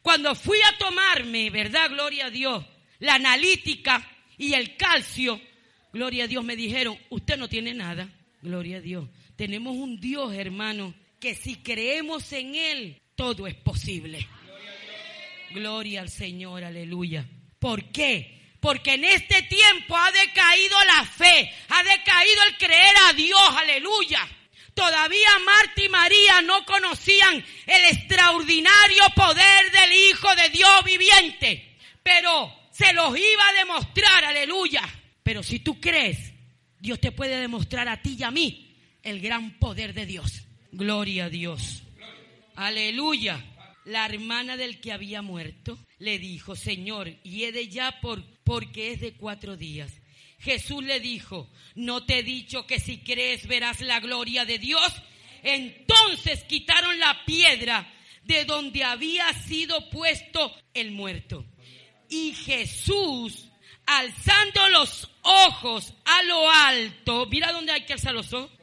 [0.07, 1.91] Cuando fui a tomarme, ¿verdad?
[1.91, 2.65] Gloria a Dios,
[3.01, 5.41] la analítica y el calcio,
[5.93, 8.09] gloria a Dios, me dijeron, usted no tiene nada.
[8.41, 9.09] Gloria a Dios.
[9.35, 14.29] Tenemos un Dios, hermano, que si creemos en Él, todo es posible.
[15.51, 17.27] Gloria al Señor, aleluya.
[17.59, 18.55] ¿Por qué?
[18.61, 24.21] Porque en este tiempo ha decaído la fe, ha decaído el creer a Dios, aleluya.
[24.77, 32.53] Todavía Marta y María no conocían el extraordinario poder del Hijo de Dios viviente, pero
[32.71, 34.83] se los iba a demostrar, aleluya.
[35.23, 36.35] Pero si tú crees,
[36.79, 40.43] Dios te puede demostrar a ti y a mí el gran poder de Dios.
[40.73, 41.83] Gloria a Dios.
[42.55, 43.43] Aleluya.
[43.87, 49.15] La hermana del que había muerto le dijo, Señor, de ya por, porque es de
[49.15, 49.91] cuatro días.
[50.39, 54.93] Jesús le dijo, ¿no te he dicho que si crees verás la gloria de Dios?
[55.43, 57.93] Entonces quitaron la piedra
[58.25, 61.45] de donde había sido puesto el muerto.
[62.09, 63.49] Y Jesús,
[63.87, 68.56] alzando los ojos a lo alto, mira dónde hay que alzar los ojos.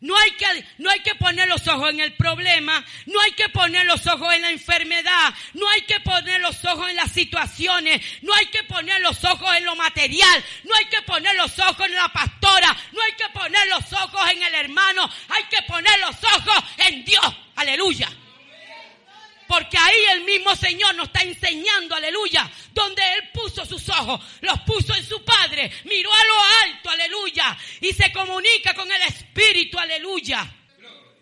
[0.00, 0.46] No hay, que,
[0.78, 4.32] no hay que poner los ojos en el problema, no hay que poner los ojos
[4.32, 8.62] en la enfermedad, no hay que poner los ojos en las situaciones, no hay que
[8.62, 12.76] poner los ojos en lo material, no hay que poner los ojos en la pastora,
[12.92, 17.04] no hay que poner los ojos en el hermano, hay que poner los ojos en
[17.04, 17.34] Dios.
[17.56, 18.08] Aleluya.
[19.48, 24.60] Porque ahí el mismo Señor nos está enseñando, aleluya, donde Él puso sus ojos, los
[24.60, 29.78] puso en su Padre, miró a lo alto, aleluya, y se comunica con el Espíritu,
[29.78, 30.54] aleluya.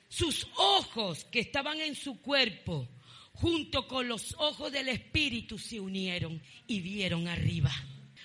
[0.08, 2.88] Sus ojos que estaban en su cuerpo,
[3.34, 7.70] junto con los ojos del Espíritu, se unieron y vieron arriba.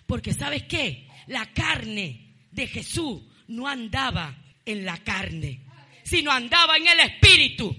[0.08, 1.08] Porque sabes qué?
[1.28, 4.36] La carne de Jesús no andaba
[4.66, 5.62] en la carne,
[6.04, 7.76] sino andaba en el Espíritu.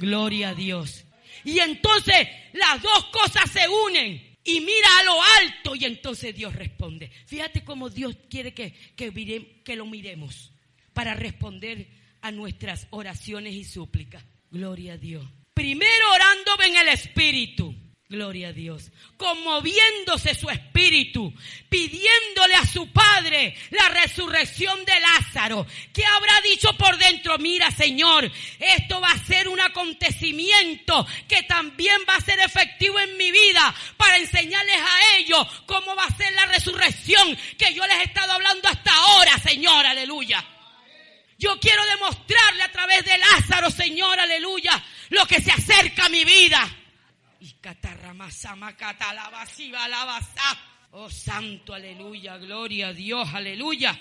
[0.00, 1.04] Gloria a Dios.
[1.44, 4.28] Y entonces las dos cosas se unen.
[4.42, 7.10] y mira a lo alto y entonces Dios responde.
[7.26, 10.52] Fíjate cómo Dios quiere que, que, que lo miremos
[10.94, 11.86] para responder
[12.22, 14.24] a nuestras oraciones y súplicas.
[14.50, 15.24] Gloria a Dios.
[15.54, 17.74] Primero orando en el Espíritu.
[18.10, 18.90] Gloria a Dios.
[19.16, 21.32] Conmoviéndose su espíritu,
[21.68, 25.64] pidiéndole a su Padre la resurrección de Lázaro.
[25.92, 27.38] ¿Qué habrá dicho por dentro?
[27.38, 33.16] Mira, Señor, esto va a ser un acontecimiento que también va a ser efectivo en
[33.16, 37.98] mi vida para enseñarles a ellos cómo va a ser la resurrección que yo les
[37.98, 40.44] he estado hablando hasta ahora, Señor, aleluya.
[41.38, 46.24] Yo quiero demostrarle a través de Lázaro, Señor, aleluya, lo que se acerca a mi
[46.24, 46.76] vida.
[47.40, 47.56] Y
[50.92, 53.98] Oh santo, aleluya, gloria a Dios, aleluya.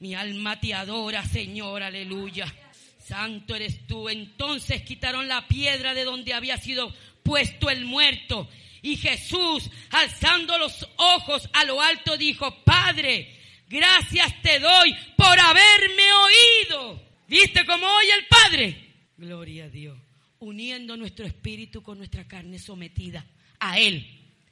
[0.00, 2.52] Mi alma te adora, Señor, aleluya.
[2.98, 4.08] Santo eres tú.
[4.08, 8.48] Entonces quitaron la piedra de donde había sido puesto el muerto.
[8.82, 16.12] Y Jesús, alzando los ojos a lo alto, dijo, Padre, gracias te doy por haberme
[16.12, 17.02] oído.
[17.28, 18.94] ¿Viste cómo oye el Padre?
[19.16, 20.11] Gloria a Dios
[20.42, 23.24] uniendo nuestro espíritu con nuestra carne sometida
[23.58, 24.06] a Él,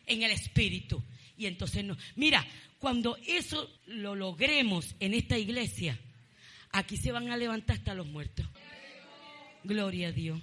[0.07, 1.03] en el espíritu.
[1.37, 2.47] Y entonces, no, mira,
[2.79, 5.99] cuando eso lo logremos en esta iglesia,
[6.73, 8.47] aquí se van a levantar hasta los muertos.
[9.65, 10.41] Gloria a Dios.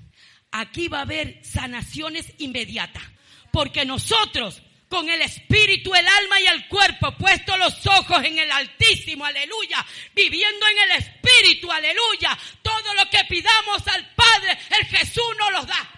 [0.52, 3.04] Aquí va a haber sanaciones inmediatas,
[3.52, 8.52] porque nosotros con el espíritu, el alma y el cuerpo, puesto los ojos en el
[8.52, 12.38] Altísimo, aleluya, viviendo en el espíritu, aleluya.
[12.62, 15.89] Todo lo que pidamos al Padre, el Jesús nos los da.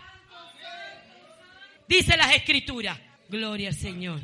[1.87, 4.21] Dice las escrituras, gloria al Señor.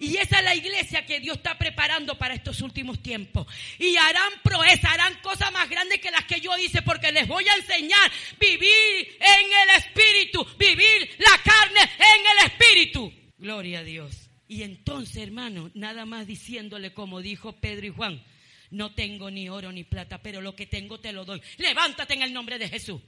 [0.00, 3.46] Y esa es la iglesia que Dios está preparando para estos últimos tiempos.
[3.78, 7.46] Y harán proezas, harán cosas más grandes que las que yo hice, porque les voy
[7.48, 13.12] a enseñar vivir en el espíritu, vivir la carne en el espíritu.
[13.38, 14.28] Gloria a Dios.
[14.48, 18.22] Y entonces, hermano, nada más diciéndole como dijo Pedro y Juan,
[18.70, 21.40] no tengo ni oro ni plata, pero lo que tengo te lo doy.
[21.58, 23.00] Levántate en el nombre de Jesús.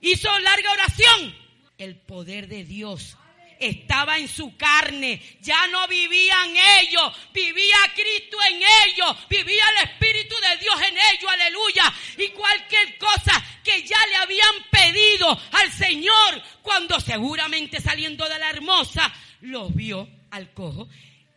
[0.00, 1.34] Hizo larga oración.
[1.76, 3.16] El poder de Dios
[3.58, 5.20] estaba en su carne.
[5.40, 11.30] Ya no vivían ellos, vivía Cristo en ellos, vivía el Espíritu de Dios en ellos,
[11.30, 11.94] aleluya.
[12.18, 18.50] Y cualquier cosa que ya le habían pedido al Señor, cuando seguramente saliendo de la
[18.50, 20.88] hermosa, los vio al cojo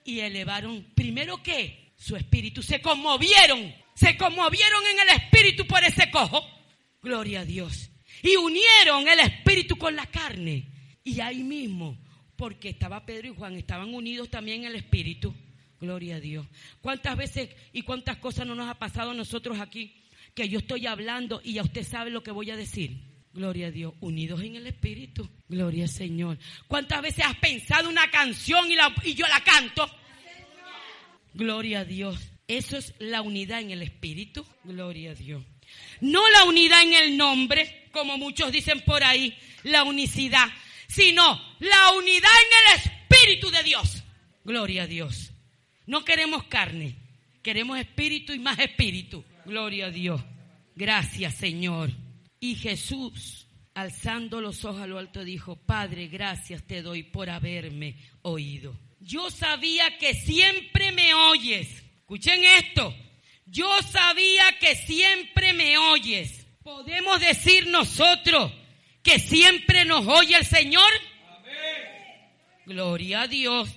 [0.03, 6.09] y elevaron, primero que su espíritu, se conmovieron, se conmovieron en el espíritu por ese
[6.09, 6.43] cojo.
[7.01, 7.91] Gloria a Dios.
[8.23, 10.67] Y unieron el espíritu con la carne.
[11.03, 11.97] Y ahí mismo
[12.41, 15.31] porque estaba Pedro y Juan, estaban unidos también en el Espíritu.
[15.79, 16.47] Gloria a Dios.
[16.81, 19.93] ¿Cuántas veces y cuántas cosas no nos ha pasado a nosotros aquí
[20.33, 22.97] que yo estoy hablando y ya usted sabe lo que voy a decir?
[23.31, 25.29] Gloria a Dios, unidos en el Espíritu.
[25.49, 26.39] Gloria al Señor.
[26.67, 28.75] ¿Cuántas veces has pensado una canción y,
[29.07, 29.87] y yo la canto?
[31.35, 32.31] Gloria a Dios.
[32.47, 34.43] Eso es la unidad en el Espíritu.
[34.63, 35.43] Gloria a Dios.
[35.99, 40.47] No la unidad en el nombre, como muchos dicen por ahí, la unicidad
[40.93, 44.03] sino la unidad en el Espíritu de Dios.
[44.43, 45.31] Gloria a Dios.
[45.85, 46.95] No queremos carne,
[47.41, 49.23] queremos espíritu y más espíritu.
[49.45, 50.21] Gloria a Dios.
[50.75, 51.91] Gracias, Señor.
[52.39, 57.95] Y Jesús, alzando los ojos a lo alto, dijo, Padre, gracias te doy por haberme
[58.23, 58.77] oído.
[58.99, 61.83] Yo sabía que siempre me oyes.
[61.99, 62.95] Escuchen esto.
[63.45, 66.45] Yo sabía que siempre me oyes.
[66.63, 68.51] Podemos decir nosotros,
[69.03, 70.91] que siempre nos oye el Señor?
[72.65, 73.69] Gloria a Dios,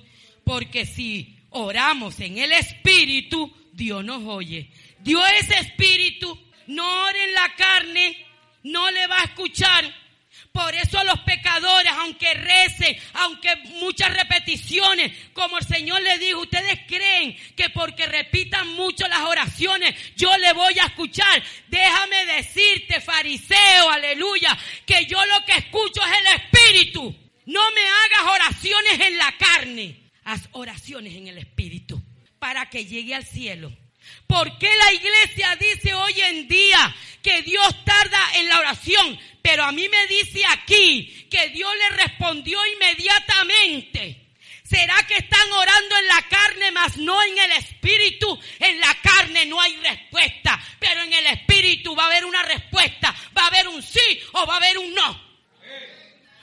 [0.44, 4.70] porque si oramos en el Espíritu, Dios nos oye.
[5.00, 8.26] Dios es Espíritu, no ore en la carne,
[8.62, 9.84] no le va a escuchar.
[10.54, 16.78] Por eso los pecadores, aunque recen, aunque muchas repeticiones, como el Señor le dijo, ustedes
[16.86, 21.42] creen que porque repitan mucho las oraciones, yo le voy a escuchar.
[21.66, 27.16] Déjame decirte, fariseo, aleluya, que yo lo que escucho es el Espíritu.
[27.46, 32.00] No me hagas oraciones en la carne, haz oraciones en el Espíritu
[32.38, 33.72] para que llegue al cielo.
[34.34, 39.16] ¿Por qué la iglesia dice hoy en día que Dios tarda en la oración?
[39.40, 44.32] Pero a mí me dice aquí que Dios le respondió inmediatamente.
[44.64, 48.36] ¿Será que están orando en la carne, mas no en el espíritu?
[48.58, 53.14] En la carne no hay respuesta, pero en el espíritu va a haber una respuesta.
[53.38, 55.22] Va a haber un sí o va a haber un no.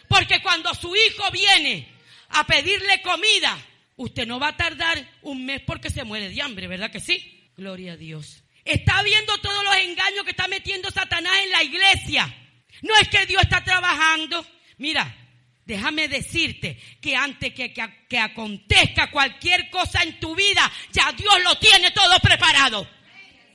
[0.08, 1.90] Porque cuando su hijo viene
[2.30, 3.60] a pedirle comida,
[3.98, 7.40] usted no va a tardar un mes porque se muere de hambre, ¿verdad que sí?
[7.62, 8.44] Gloria a Dios.
[8.66, 12.36] Está viendo todos los engaños que está metiendo Satanás en la iglesia.
[12.82, 14.44] No es que Dios está trabajando.
[14.80, 15.16] Mira,
[15.64, 21.36] déjame decirte que antes que, que, que acontezca cualquier cosa en tu vida, ya Dios
[21.44, 22.90] lo tiene todo preparado.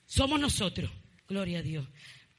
[0.06, 0.88] Somos nosotros.
[1.26, 1.88] Gloria a Dios.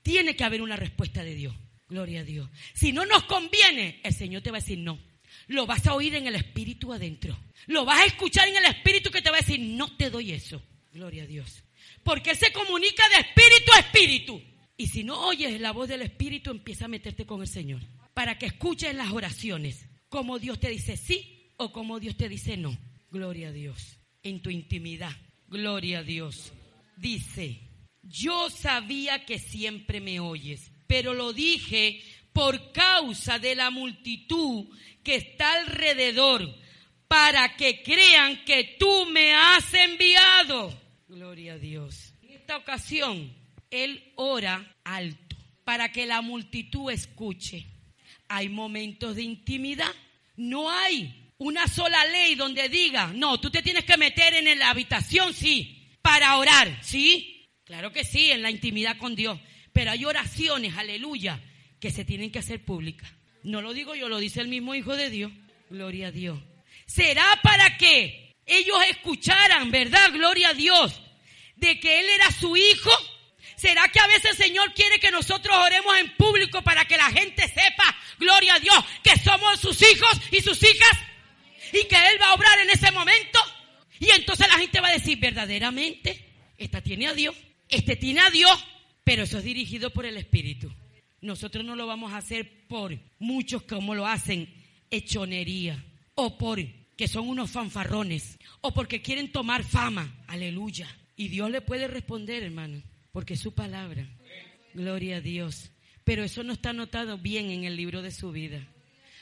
[0.02, 1.54] Tiene que haber una respuesta de Dios.
[1.90, 2.50] Gloria a Dios.
[2.76, 4.98] Si no nos conviene, el Señor te va a decir no.
[5.48, 7.38] Lo vas a oír en el espíritu adentro.
[7.66, 10.32] Lo vas a escuchar en el espíritu que te va a decir no te doy
[10.32, 10.64] eso.
[10.98, 11.64] Gloria a Dios.
[12.04, 14.42] Porque Él se comunica de espíritu a espíritu.
[14.76, 17.82] Y si no oyes la voz del espíritu, empieza a meterte con el Señor.
[18.16, 19.88] Para que escuches las oraciones.
[20.10, 22.76] Como Dios te dice sí o como Dios te dice no.
[23.12, 24.00] Gloria a Dios.
[24.24, 25.16] En tu intimidad.
[25.48, 26.52] Gloria a Dios.
[26.96, 27.60] Dice,
[28.02, 32.02] yo sabía que siempre me oyes, pero lo dije
[32.34, 34.66] por causa de la multitud
[35.04, 36.56] que está alrededor,
[37.08, 40.87] para que crean que tú me has enviado.
[41.08, 42.14] Gloria a Dios.
[42.22, 43.34] En esta ocasión,
[43.72, 47.66] Él ora alto, para que la multitud escuche.
[48.28, 49.94] Hay momentos de intimidad.
[50.36, 54.70] No hay una sola ley donde diga, no, tú te tienes que meter en la
[54.70, 57.48] habitación, sí, para orar, ¿sí?
[57.64, 59.40] Claro que sí, en la intimidad con Dios.
[59.72, 61.42] Pero hay oraciones, aleluya,
[61.80, 63.10] que se tienen que hacer públicas.
[63.44, 65.32] No lo digo yo, lo dice el mismo Hijo de Dios.
[65.70, 66.38] Gloria a Dios.
[66.86, 70.12] ¿Será para que ellos escucharan, verdad?
[70.12, 71.00] Gloria a Dios.
[71.58, 72.92] De que Él era su Hijo.
[73.58, 77.10] ¿Será que a veces el Señor quiere que nosotros oremos en público para que la
[77.10, 80.92] gente sepa, gloria a Dios, que somos sus hijos y sus hijas?
[81.74, 83.40] Y que Él va a obrar en ese momento.
[84.00, 86.24] Y entonces la gente va a decir, verdaderamente,
[86.58, 87.36] esta tiene a Dios.
[87.68, 88.64] Este tiene a Dios,
[89.04, 90.72] pero eso es dirigido por el Espíritu.
[91.22, 94.54] Nosotros no lo vamos a hacer por muchos como lo hacen,
[94.92, 95.84] hechonería,
[96.16, 96.60] o por
[96.98, 100.14] que son unos fanfarrones, o porque quieren tomar fama.
[100.28, 100.90] Aleluya.
[101.16, 102.82] Y Dios le puede responder, hermano,
[103.12, 104.08] porque su palabra.
[104.74, 105.72] Gloria a Dios.
[106.04, 108.68] Pero eso no está anotado bien en el libro de su vida.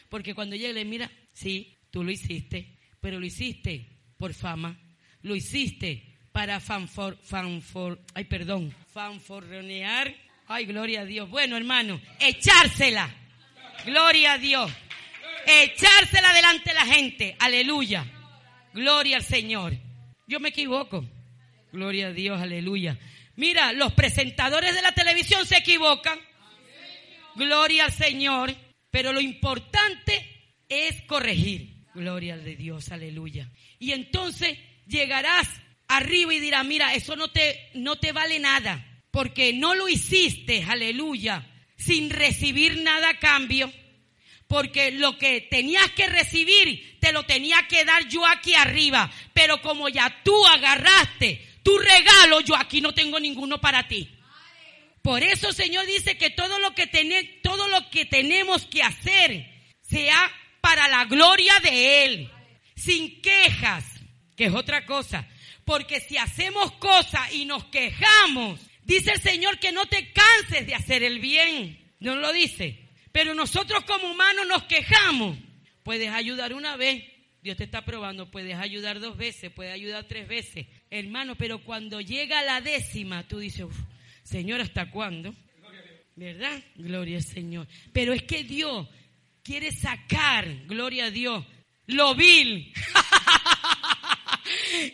[0.09, 3.86] Porque cuando ella le mira, sí, tú lo hiciste, pero lo hiciste
[4.17, 4.80] por fama,
[5.21, 10.15] lo hiciste para fanfor, fanfor, ay perdón, fanforronear,
[10.47, 11.30] ay gloria a Dios.
[11.30, 13.13] Bueno hermano, echársela,
[13.86, 14.71] gloria a Dios,
[15.45, 18.05] echársela delante de la gente, aleluya,
[18.73, 19.73] gloria al Señor.
[20.27, 21.05] Yo me equivoco,
[21.71, 22.97] gloria a Dios, aleluya.
[23.35, 26.19] Mira, los presentadores de la televisión se equivocan,
[27.35, 28.55] gloria al Señor,
[28.89, 30.25] pero lo importante
[30.69, 33.51] es corregir, gloria de Dios, aleluya.
[33.77, 35.49] Y entonces llegarás
[35.87, 40.63] arriba y dirá, mira, eso no te, no te vale nada, porque no lo hiciste,
[40.63, 41.45] aleluya,
[41.77, 43.71] sin recibir nada a cambio,
[44.47, 49.61] porque lo que tenías que recibir te lo tenía que dar yo aquí arriba, pero
[49.61, 54.09] como ya tú agarraste tu regalo, yo aquí no tengo ninguno para ti.
[55.01, 56.87] Por eso Señor dice que todo lo que,
[57.41, 60.31] todo lo que tenemos que hacer sea
[60.61, 62.31] para la gloria de Él,
[62.75, 63.83] sin quejas,
[64.35, 65.27] que es otra cosa,
[65.63, 70.75] porque si hacemos cosas y nos quejamos, dice el Señor que no te canses de
[70.75, 71.79] hacer el bien.
[71.99, 72.84] No lo dice.
[73.16, 75.38] Pero nosotros como humanos nos quejamos.
[75.84, 77.01] Puedes ayudar una vez.
[77.41, 78.30] Dios te está probando.
[78.30, 79.53] Puedes ayudar dos veces.
[79.53, 80.68] Puedes ayudar tres veces.
[80.89, 83.68] Hermano, pero cuando llega la décima, tú dices,
[84.22, 85.34] Señor, ¿hasta cuándo?
[86.18, 86.61] ¿Verdad?
[86.76, 87.70] Gloria al Señor.
[87.93, 88.86] Pero es que Dios
[89.43, 91.45] quiere sacar, gloria a Dios,
[91.86, 92.74] lo vil.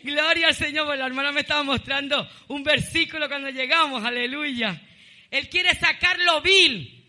[0.03, 4.79] Gloria al Señor, la hermana me estaba mostrando un versículo cuando llegamos, aleluya.
[5.31, 7.00] Él quiere sacar lo vil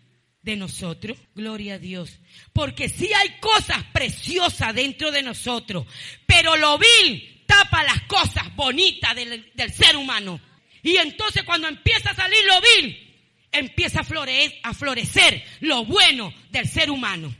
[0.43, 2.19] de nosotros, gloria a Dios.
[2.51, 5.85] Porque sí hay cosas preciosas dentro de nosotros,
[6.27, 10.39] pero lo vil tapa las cosas bonitas del, del ser humano.
[10.81, 13.13] Y entonces cuando empieza a salir lo vil,
[13.51, 17.33] empieza a a florecer lo bueno del ser humano,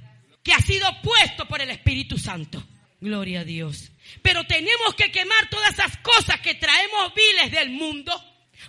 [0.43, 2.63] que ha sido puesto por el Espíritu Santo.
[3.01, 3.91] Gloria a Dios.
[4.21, 8.13] Pero tenemos que quemar todas esas cosas que traemos viles del mundo,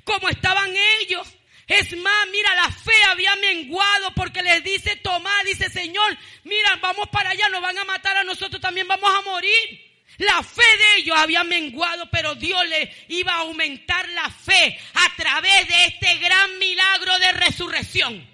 [0.03, 1.29] como estaban ellos.
[1.67, 7.09] Es más, mira, la fe había menguado porque les dice Tomás, dice Señor, mira, vamos
[7.09, 9.95] para allá, nos van a matar a nosotros, también vamos a morir.
[10.19, 15.17] La fe de ellos había menguado, pero Dios le iba a aumentar la fe a
[15.17, 18.29] través de este gran milagro de resurrección.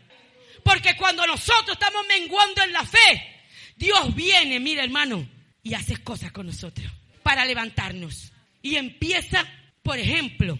[0.62, 3.44] Porque cuando nosotros estamos menguando en la fe,
[3.76, 5.26] Dios viene, mira hermano,
[5.62, 6.90] y haces cosas con nosotros
[7.22, 8.32] para levantarnos.
[8.60, 9.46] Y empieza,
[9.82, 10.58] por ejemplo,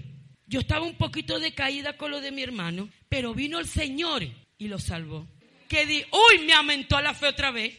[0.50, 4.26] yo estaba un poquito decaída con lo de mi hermano, pero vino el Señor
[4.58, 5.24] y lo salvó.
[5.68, 7.72] Que di, uy, me aumentó la fe otra vez.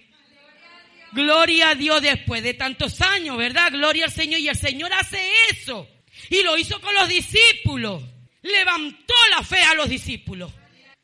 [1.12, 3.74] Gloria a Dios después de tantos años, ¿verdad?
[3.74, 4.40] Gloria al Señor.
[4.40, 5.20] Y el Señor hace
[5.50, 5.86] eso.
[6.30, 8.02] Y lo hizo con los discípulos.
[8.42, 10.54] Levantó la fe a los discípulos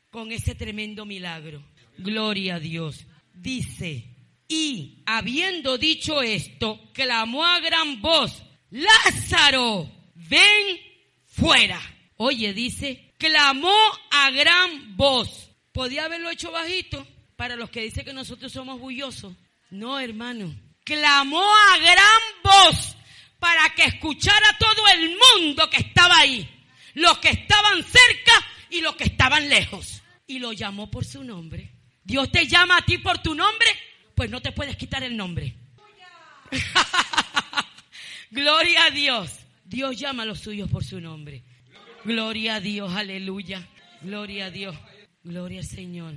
[0.08, 1.62] con ese tremendo milagro.
[1.98, 3.04] Gloria a Dios.
[3.34, 4.06] Dice
[4.48, 10.87] Y habiendo dicho esto, clamó a gran voz, Lázaro, ven
[11.38, 11.80] fuera.
[12.16, 13.76] Oye, dice, clamó
[14.10, 15.50] a gran voz.
[15.72, 19.34] Podía haberlo hecho bajito para los que dicen que nosotros somos bullosos.
[19.70, 20.54] No, hermano.
[20.84, 22.96] Clamó a gran voz
[23.38, 26.48] para que escuchara todo el mundo que estaba ahí.
[26.94, 28.32] Los que estaban cerca
[28.70, 30.02] y los que estaban lejos.
[30.26, 31.70] Y lo llamó por su nombre.
[32.02, 33.68] Dios te llama a ti por tu nombre,
[34.14, 35.54] pues no te puedes quitar el nombre.
[38.30, 39.30] Gloria a Dios.
[39.68, 41.44] Dios llama a los suyos por su nombre.
[42.04, 43.68] Gloria a Dios, aleluya.
[44.00, 44.74] Gloria a Dios.
[45.22, 46.14] Gloria al Señor.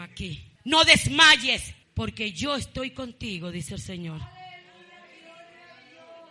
[0.00, 0.52] aquí.
[0.64, 4.20] No desmayes, porque yo estoy contigo, dice el Señor.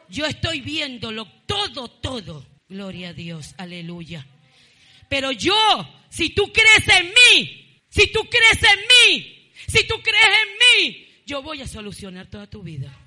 [0.07, 2.45] Yo estoy viéndolo todo, todo.
[2.70, 4.26] Gloria a Dios, aleluya.
[5.09, 5.55] Pero yo,
[6.09, 11.07] si tú crees en mí, si tú crees en mí, si tú crees en mí,
[11.26, 12.97] yo voy a solucionar toda tu vida.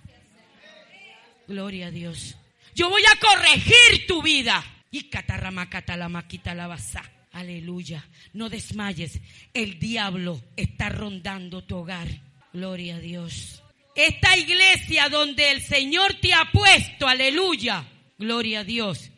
[1.46, 2.36] Gloria a Dios.
[2.78, 4.64] Yo voy a corregir tu vida.
[4.92, 7.02] Y la basa.
[7.32, 8.08] Aleluya.
[8.34, 9.18] No desmayes.
[9.52, 12.06] El diablo está rondando tu hogar.
[12.52, 13.64] Gloria a Dios.
[13.96, 17.08] Esta iglesia donde el Señor te ha puesto.
[17.08, 17.84] Aleluya.
[18.16, 19.10] Gloria a Dios.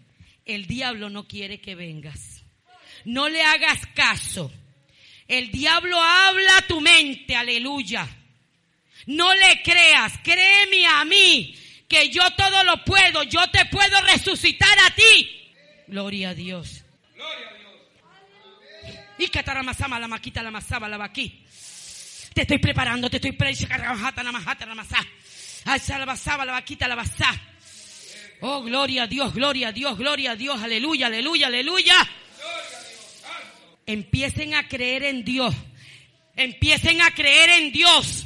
[0.47, 2.43] El diablo no quiere que vengas.
[3.05, 4.51] No le hagas caso.
[5.29, 7.37] El diablo habla tu mente.
[7.37, 8.09] Aleluya.
[9.05, 10.15] No le creas.
[10.25, 11.55] Créeme a mí
[11.91, 13.23] que yo todo lo puedo.
[13.25, 15.53] Yo te puedo resucitar a ti.
[15.87, 16.83] Gloria a Dios.
[17.15, 18.99] Gloria a Dios.
[19.19, 21.45] Y cataramasama la maquita la masaba la aquí.
[22.33, 24.23] Te estoy preparando, te estoy preparando.
[24.23, 27.31] la majata la la la vaquita la basá.
[28.43, 30.63] Oh, gloria a Dios, gloria a Dios, gloria a Dios.
[30.63, 32.09] Aleluya, aleluya, aleluya.
[33.85, 35.55] Empiecen a creer en Dios.
[36.37, 38.25] Empiecen a creer en Dios.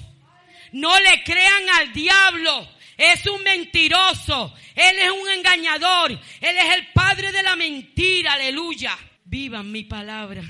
[0.71, 2.75] No le crean al diablo.
[2.97, 4.55] Es un mentiroso.
[4.75, 6.13] Él es un engañador.
[6.13, 8.35] Él es el padre de la mentira.
[8.35, 8.97] Aleluya.
[9.25, 10.43] Vivan mi palabra.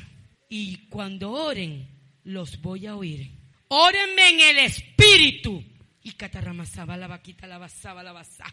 [0.48, 1.88] Y cuando oren,
[2.24, 3.30] los voy a oír.
[3.68, 5.64] Órenme en el espíritu.
[6.02, 8.44] Y catarramasaba la vaquita, la basaba, la basá.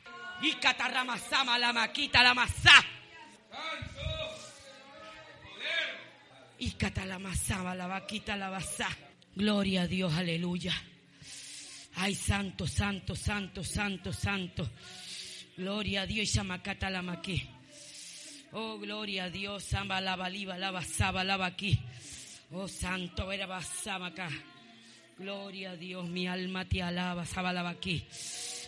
[0.41, 2.73] Y catarramasaba la maquita, la masá.
[6.57, 8.87] Y catalamasaba la vaquita, la basá.
[9.35, 10.73] Gloria a Dios, aleluya.
[11.95, 14.69] Ay, santo, santo, santo, santo, santo.
[15.57, 17.47] Gloria a Dios, Yamacata Lamaki.
[18.53, 21.79] Oh, gloria a Dios, Samba la baliba, la basaba, la aquí.
[22.51, 24.29] Oh, santo, era basaba acá.
[25.17, 28.03] Gloria a Dios, mi alma te alaba, saba la aquí.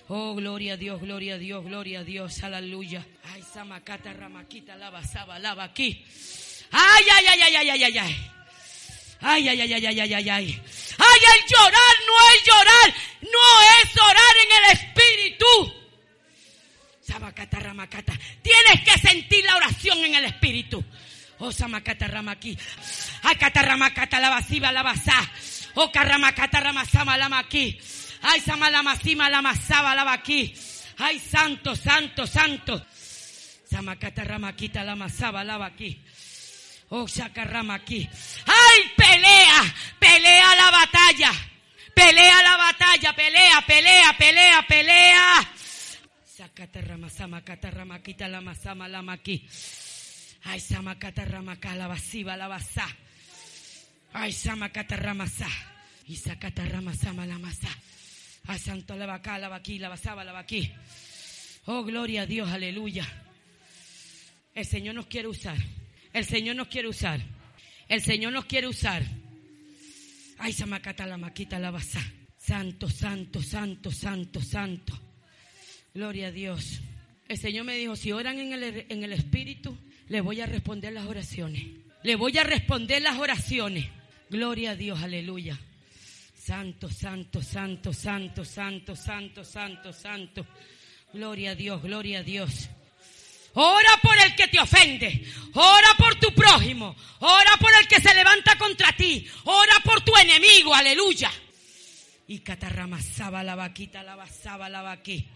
[0.07, 3.05] Oh, gloria a Dios, gloria a Dios, gloria a Dios, aleluya.
[3.33, 6.05] Ay, Samacata Ramaquita, la basaba, la aquí.
[6.71, 8.31] Ay, ay, ay, ay, ay, ay, ay, ay.
[9.25, 10.61] Ay, ay, ay, ay, ay, ay, ay, ay.
[10.97, 13.45] Ay, el llorar no es llorar, no
[13.79, 15.73] es orar en el espíritu.
[17.01, 18.19] Sabacata ramacata.
[18.41, 20.83] Tienes que sentir la oración en el espíritu.
[21.39, 22.57] Oh, samacata ramaki.
[23.23, 25.29] Ay, cataramacata la vasiva la basá.
[25.75, 27.27] Oh, carramacata ramasama la.
[28.21, 28.43] Ay,
[28.83, 30.21] masima la masaba la.
[30.97, 32.85] Ay, santo, santo, santo.
[33.69, 35.71] Samacata ramaquita la masaba la.
[36.95, 38.07] Oh, sacarrama aquí.
[38.45, 39.75] ¡Ay, pelea!
[39.97, 41.31] Pelea la batalla.
[41.91, 45.51] Pelea la batalla, pelea, pelea, pelea, pelea.
[46.23, 49.43] Sacatarrama, sama, catarrama, quita la masama, la maqui.
[50.43, 52.87] Ay, sama, catarrama, la vasiva, la basá.
[54.13, 55.49] Ay, sama, catarrama, sa.
[56.05, 57.69] Y sacatarrama, sama, la masa.
[58.45, 60.71] Ay, santo, la vaca, la vaqui, la basaba, la vaqui.
[61.65, 63.07] Oh, gloria a Dios, aleluya.
[64.53, 65.57] El Señor nos quiere usar.
[66.13, 67.19] El Señor nos quiere usar.
[67.89, 69.03] El Señor nos quiere usar.
[70.37, 72.01] Ay, Samacata la maquita la basa.
[72.37, 74.99] Santo, santo, santo, santo, santo.
[75.93, 76.81] Gloria a Dios.
[77.27, 80.93] El Señor me dijo, si oran en el, en el Espíritu, le voy a responder
[80.93, 81.63] las oraciones.
[82.03, 83.87] Le voy a responder las oraciones.
[84.29, 85.59] Gloria a Dios, aleluya.
[86.35, 90.45] Santo, santo, santo, santo, santo, santo, santo, santo.
[91.13, 92.69] Gloria a Dios, gloria a Dios.
[93.55, 95.25] Ora por el que te ofende.
[95.53, 96.95] Ora por tu prójimo.
[97.19, 99.27] Ora por el que se levanta contra ti.
[99.45, 100.73] Ora por tu enemigo.
[100.73, 101.31] Aleluya.
[102.27, 105.27] Y catarramasaba la vaquita, la basaba la vaquí.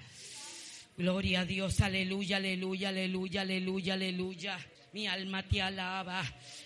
[0.98, 1.80] Gloria a Dios.
[1.82, 4.60] Aleluya, aleluya, aleluya, aleluya, aleluya.
[4.94, 6.24] Mi alma te alaba.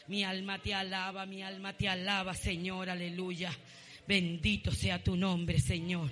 [0.08, 1.26] Mi alma te alaba.
[1.26, 2.90] Mi alma te alaba, Señor.
[2.90, 3.52] Aleluya.
[4.08, 6.10] Bendito sea tu nombre, Señor.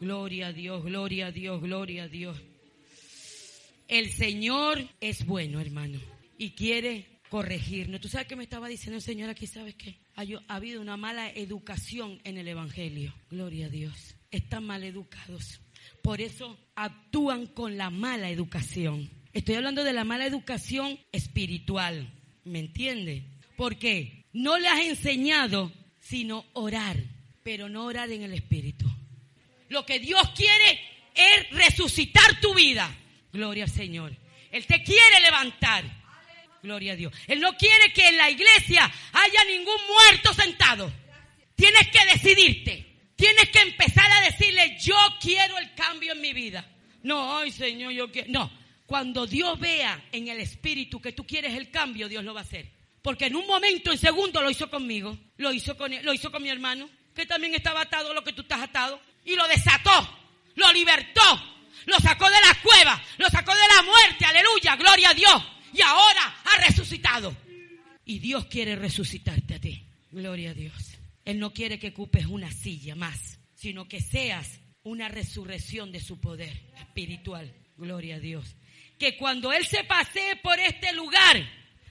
[0.00, 2.36] Gloria a Dios, gloria a Dios, gloria a Dios.
[3.88, 6.00] El Señor es bueno, hermano,
[6.38, 8.00] y quiere corregirnos.
[8.00, 9.46] ¿Tú sabes qué me estaba diciendo el Señor aquí?
[9.46, 9.96] ¿Sabes qué?
[10.16, 13.14] Ha, ha habido una mala educación en el Evangelio.
[13.30, 14.14] Gloria a Dios.
[14.30, 15.60] Están mal educados.
[16.02, 19.10] Por eso actúan con la mala educación.
[19.32, 22.12] Estoy hablando de la mala educación espiritual.
[22.44, 23.24] ¿Me entiende?
[23.56, 26.96] Porque no le has enseñado sino orar,
[27.42, 28.86] pero no orar en el espíritu.
[29.68, 30.80] Lo que Dios quiere
[31.14, 32.94] es resucitar tu vida.
[33.34, 34.16] Gloria al Señor.
[34.52, 35.84] Él te quiere levantar.
[36.62, 37.12] Gloria a Dios.
[37.26, 40.90] Él no quiere que en la iglesia haya ningún muerto sentado.
[41.56, 42.86] Tienes que decidirte.
[43.16, 46.64] Tienes que empezar a decirle, yo quiero el cambio en mi vida.
[47.02, 48.30] No, ay Señor, yo quiero.
[48.30, 48.52] No,
[48.86, 52.44] cuando Dios vea en el espíritu que tú quieres el cambio, Dios lo va a
[52.44, 52.70] hacer.
[53.02, 55.18] Porque en un momento, en segundo, lo hizo conmigo.
[55.38, 58.32] Lo hizo con, lo hizo con mi hermano, que también estaba atado a lo que
[58.32, 59.00] tú estás atado.
[59.24, 60.18] Y lo desató,
[60.54, 61.54] lo libertó,
[61.86, 64.24] lo sacó de la cueva, lo sacó de la muerte.
[64.24, 65.42] Aleluya, gloria a Dios.
[65.72, 67.36] Y ahora ha resucitado.
[68.04, 69.84] Y Dios quiere resucitarte a ti.
[70.10, 70.96] Gloria a Dios.
[71.24, 76.20] Él no quiere que ocupes una silla más, sino que seas una resurrección de su
[76.20, 77.52] poder espiritual.
[77.76, 78.54] Gloria a Dios.
[78.98, 81.44] Que cuando Él se pasee por este lugar,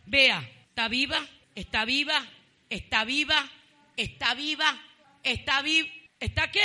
[0.06, 2.26] vea, está viva, está viva,
[2.70, 3.52] está viva,
[3.98, 4.82] está viva,
[5.24, 5.89] está viva,
[6.20, 6.64] ¿está qué?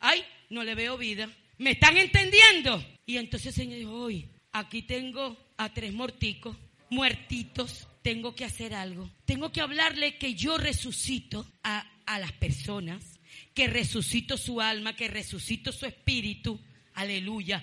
[0.00, 1.30] Ay, no le veo vida.
[1.58, 2.84] ¿Me están entendiendo?
[3.04, 6.56] Y entonces el Señor dijo, hoy, aquí tengo a tres morticos,
[6.90, 9.10] muertitos, tengo que hacer algo.
[9.24, 13.20] Tengo que hablarle que yo resucito a a las personas,
[13.52, 16.58] que resucito su alma, que resucito su espíritu,
[16.94, 17.62] aleluya,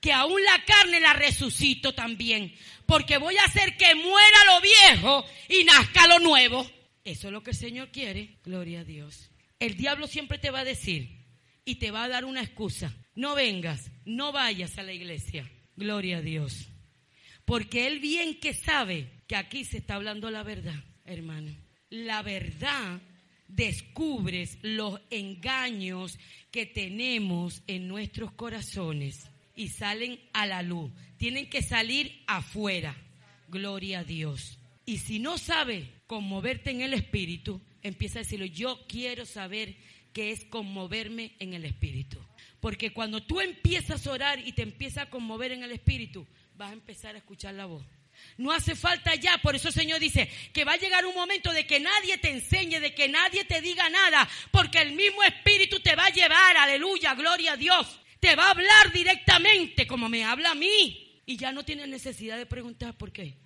[0.00, 2.54] que aún la carne la resucito también,
[2.86, 6.70] porque voy a hacer que muera lo viejo y nazca lo nuevo.
[7.02, 9.30] Eso es lo que el Señor quiere, gloria a Dios.
[9.58, 11.24] El diablo siempre te va a decir
[11.64, 12.94] y te va a dar una excusa.
[13.14, 16.68] No vengas, no vayas a la iglesia, gloria a Dios.
[17.44, 21.54] Porque él bien que sabe que aquí se está hablando la verdad, hermano.
[21.88, 23.00] La verdad
[23.48, 26.18] descubres los engaños
[26.50, 30.92] que tenemos en nuestros corazones y salen a la luz.
[31.16, 32.96] Tienen que salir afuera.
[33.48, 34.58] Gloria a Dios.
[34.86, 39.76] Y si no sabes conmoverte en el espíritu, empieza a decirlo, yo quiero saber
[40.12, 42.18] qué es conmoverme en el espíritu.
[42.60, 46.70] Porque cuando tú empiezas a orar y te empiezas a conmover en el espíritu, vas
[46.70, 47.84] a empezar a escuchar la voz.
[48.36, 51.52] No hace falta ya, por eso el Señor dice que va a llegar un momento
[51.52, 55.80] de que nadie te enseñe, de que nadie te diga nada, porque el mismo Espíritu
[55.80, 57.98] te va a llevar, aleluya, gloria a Dios.
[58.18, 61.22] Te va a hablar directamente como me habla a mí.
[61.24, 63.36] Y ya no tienes necesidad de preguntar por qué.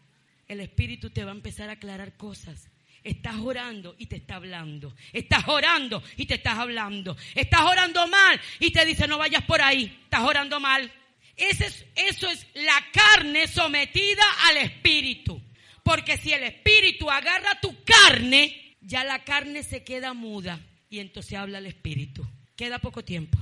[0.49, 2.69] El Espíritu te va a empezar a aclarar cosas.
[3.05, 4.97] Estás orando y te está hablando.
[5.13, 7.17] Estás orando y te estás hablando.
[7.35, 9.85] Estás orando mal y te dice no vayas por ahí.
[10.05, 10.91] Estás orando mal
[11.37, 15.41] eso es la carne sometida al espíritu.
[15.83, 21.35] Porque si el espíritu agarra tu carne, ya la carne se queda muda y entonces
[21.35, 22.27] habla el espíritu.
[22.57, 23.39] Queda poco tiempo.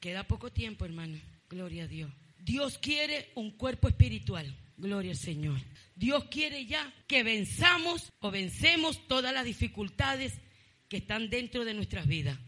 [0.00, 1.18] Queda poco tiempo, hermano.
[1.48, 2.10] Gloria a Dios.
[2.38, 4.54] Dios quiere un cuerpo espiritual.
[4.76, 5.60] Gloria al Señor.
[5.94, 10.40] Dios quiere ya que venzamos o vencemos todas las dificultades
[10.88, 12.38] que están dentro de nuestras vidas.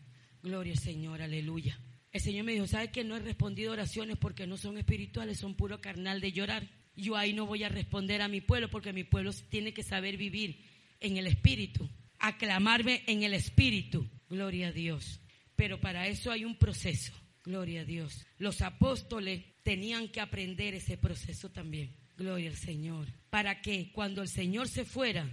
[0.42, 1.80] Gloria al Señor, aleluya.
[2.12, 5.54] El Señor me dijo, ¿sabes que no he respondido oraciones porque no son espirituales, son
[5.54, 6.68] puro carnal de llorar?
[6.96, 10.16] Yo ahí no voy a responder a mi pueblo porque mi pueblo tiene que saber
[10.16, 10.64] vivir
[11.00, 14.08] en el espíritu, aclamarme en el espíritu.
[14.28, 15.20] Gloria a Dios.
[15.56, 17.12] Pero para eso hay un proceso.
[17.44, 18.26] Gloria a Dios.
[18.38, 21.94] Los apóstoles tenían que aprender ese proceso también.
[22.16, 23.06] Gloria al Señor.
[23.30, 25.28] Para que cuando el Señor se fuera,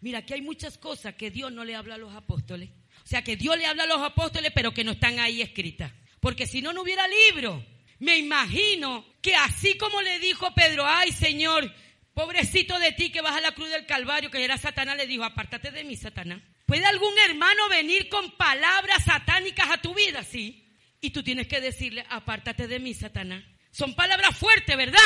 [0.00, 2.70] mira que hay muchas cosas que Dios no le habla a los apóstoles.
[3.04, 5.92] O sea que Dios le habla a los apóstoles, pero que no están ahí escritas.
[6.20, 7.64] Porque si no, no hubiera libro.
[7.98, 11.72] Me imagino que así como le dijo Pedro, ay Señor,
[12.14, 15.24] pobrecito de ti que vas a la cruz del Calvario, que era Satanás, le dijo,
[15.24, 16.40] apártate de mí, Satanás.
[16.66, 20.22] ¿Puede algún hermano venir con palabras satánicas a tu vida?
[20.22, 20.68] Sí.
[21.00, 23.42] Y tú tienes que decirle, apártate de mí, Satanás.
[23.70, 24.98] Son palabras fuertes, ¿verdad?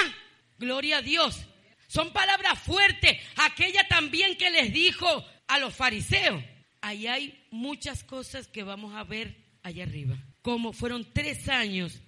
[0.58, 1.46] Gloria a Dios.
[1.88, 3.18] Son palabras fuertes.
[3.36, 6.42] Aquella también que les dijo a los fariseos.
[6.80, 12.00] Ahí hay muchas cosas que vamos a ver allá arriba como fueron tres años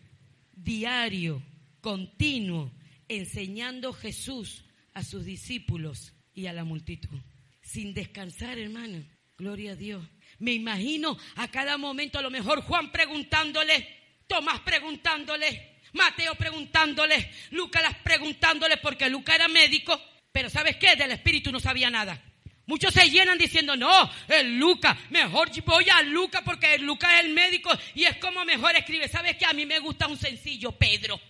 [0.53, 1.43] diario,
[1.81, 2.73] continuo,
[3.09, 7.19] enseñando Jesús a sus discípulos y a la multitud.
[7.63, 9.05] Sin descansar, hermano.
[9.37, 10.05] Gloria a Dios.
[10.39, 13.89] Me imagino a cada momento, a lo mejor Juan preguntándole,
[14.27, 20.97] Tomás preguntándole, Mateo preguntándole, Lucas preguntándole, porque Lucas era médico, pero ¿sabes qué?
[20.97, 22.21] Del Espíritu no sabía nada.
[22.67, 27.33] Muchos se llenan diciendo, no, el Lucas, mejor voy a Lucas porque Lucas es el
[27.33, 29.07] médico y es como mejor escribe.
[29.07, 29.45] ¿Sabes qué?
[29.45, 31.21] A mí me gusta un sencillo, Pedro.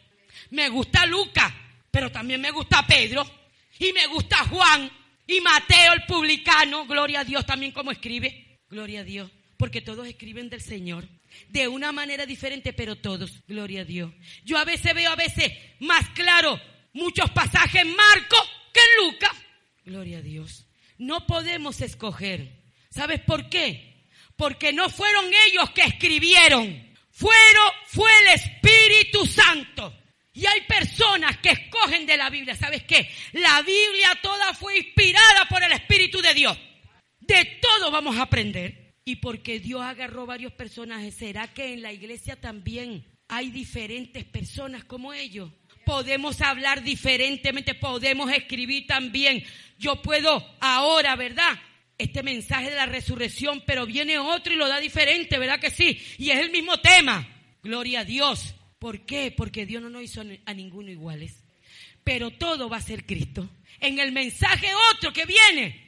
[0.50, 1.52] Me gusta Lucas,
[1.90, 3.28] pero también me gusta Pedro
[3.78, 4.90] y me gusta Juan
[5.26, 8.60] Y Mateo el publicano, gloria a Dios también como escribe.
[8.70, 9.30] Gloria a Dios.
[9.56, 11.08] Porque todos escriben del Señor.
[11.48, 13.42] De una manera diferente, pero todos.
[13.46, 14.12] Gloria a Dios.
[14.44, 16.60] Yo a veces veo a veces más claro
[16.92, 18.36] muchos pasajes en Marco
[18.72, 19.32] que en Lucas.
[19.84, 20.66] Gloria a Dios.
[20.98, 22.62] No podemos escoger.
[22.90, 24.06] ¿Sabes por qué?
[24.36, 26.94] Porque no fueron ellos que escribieron.
[27.10, 29.96] Fueron, fue el Espíritu Santo.
[30.32, 32.56] Y hay personas que escogen de la Biblia.
[32.56, 33.08] ¿Sabes qué?
[33.32, 36.58] La Biblia toda fue inspirada por el Espíritu de Dios.
[37.20, 38.83] De todo vamos a aprender.
[39.04, 44.84] Y porque Dios agarró varios personajes, ¿será que en la iglesia también hay diferentes personas
[44.84, 45.50] como ellos?
[45.84, 49.44] Podemos hablar diferentemente, podemos escribir también.
[49.78, 51.60] Yo puedo ahora, ¿verdad?
[51.98, 56.00] Este mensaje de la resurrección, pero viene otro y lo da diferente, ¿verdad que sí?
[56.16, 57.28] Y es el mismo tema.
[57.62, 58.54] Gloria a Dios.
[58.78, 59.30] ¿Por qué?
[59.30, 61.44] Porque Dios no nos hizo a ninguno iguales.
[62.02, 63.48] Pero todo va a ser Cristo.
[63.80, 65.84] En el mensaje otro que viene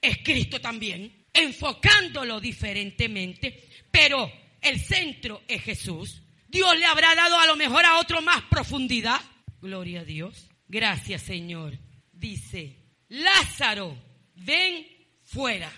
[0.00, 4.30] es Cristo también, enfocándolo diferentemente, pero
[4.60, 6.22] el centro es Jesús.
[6.48, 9.20] Dios le habrá dado a lo mejor a otro más profundidad.
[9.60, 10.48] Gloria a Dios.
[10.66, 11.78] Gracias Señor.
[12.12, 12.76] Dice,
[13.08, 13.96] Lázaro,
[14.34, 14.86] ven
[15.24, 15.72] fuera.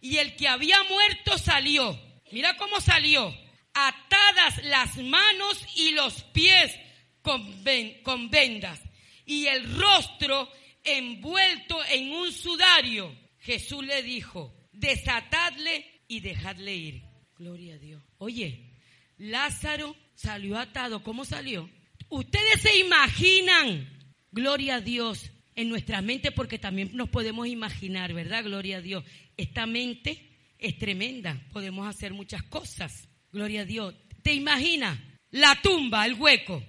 [0.00, 1.98] Y el que había muerto salió.
[2.30, 3.34] Mira cómo salió
[3.76, 6.74] atadas las manos y los pies
[7.20, 8.80] con, vendas
[9.26, 10.50] y el rostro
[10.82, 13.14] envuelto en un sudario.
[13.40, 17.02] Jesús le dijo, desatadle y dejadle ir.
[17.36, 18.02] Gloria a Dios.
[18.18, 18.76] Oye,
[19.18, 21.02] Lázaro salió atado.
[21.02, 21.68] ¿Cómo salió?
[22.08, 23.88] Ustedes se imaginan,
[24.30, 28.44] gloria a Dios, en nuestra mente, porque también nos podemos imaginar, ¿verdad?
[28.44, 29.04] Gloria a Dios.
[29.36, 33.08] Esta mente es tremenda, podemos hacer muchas cosas.
[33.32, 33.94] Gloria a Dios.
[34.22, 34.98] ¿Te imaginas?
[35.30, 36.62] La tumba, el hueco,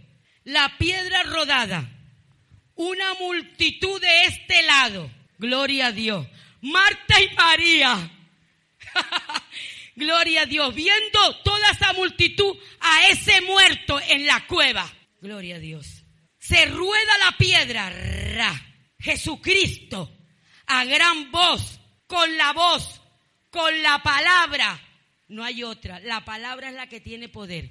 [0.43, 1.89] la piedra rodada,
[2.75, 5.11] una multitud de este lado.
[5.37, 6.27] Gloria a Dios.
[6.61, 8.11] Marta y María.
[9.95, 10.73] Gloria a Dios.
[10.73, 14.91] Viendo toda esa multitud a ese muerto en la cueva.
[15.21, 16.03] Gloria a Dios.
[16.37, 17.89] Se rueda la piedra.
[17.89, 18.65] Ra.
[18.99, 20.11] Jesucristo.
[20.67, 21.79] A gran voz.
[22.05, 23.01] Con la voz.
[23.49, 24.79] Con la palabra
[25.27, 25.99] no hay otra.
[25.99, 27.69] La palabra es la que tiene poder.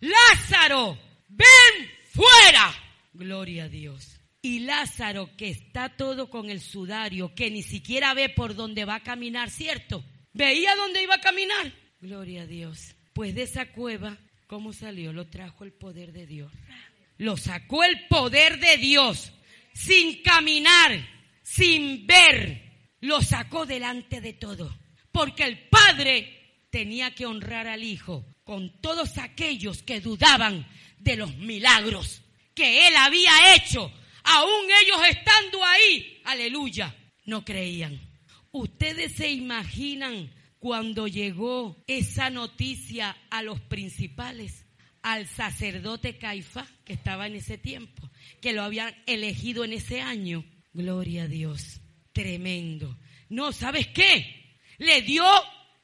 [0.00, 2.74] Lázaro, ven fuera.
[3.12, 4.15] Gloria a Dios.
[4.42, 8.96] Y Lázaro, que está todo con el sudario, que ni siquiera ve por dónde va
[8.96, 10.04] a caminar, ¿cierto?
[10.32, 11.72] ¿Veía dónde iba a caminar?
[12.00, 12.94] Gloria a Dios.
[13.12, 15.12] Pues de esa cueva, ¿cómo salió?
[15.12, 16.52] Lo trajo el poder de Dios.
[17.18, 19.32] Lo sacó el poder de Dios,
[19.72, 21.08] sin caminar,
[21.42, 22.62] sin ver.
[23.00, 24.78] Lo sacó delante de todo.
[25.10, 30.66] Porque el Padre tenía que honrar al Hijo con todos aquellos que dudaban
[30.98, 32.22] de los milagros
[32.54, 33.92] que Él había hecho.
[34.28, 36.94] Aún ellos estando ahí, aleluya,
[37.26, 38.00] no creían.
[38.50, 44.66] Ustedes se imaginan cuando llegó esa noticia a los principales,
[45.00, 48.10] al sacerdote Caifa, que estaba en ese tiempo,
[48.40, 50.44] que lo habían elegido en ese año.
[50.72, 51.80] Gloria a Dios,
[52.12, 52.98] tremendo.
[53.28, 54.58] No, ¿sabes qué?
[54.78, 55.24] Le dio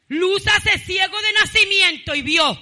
[0.08, 2.58] Luz hace ciego de nacimiento y vio.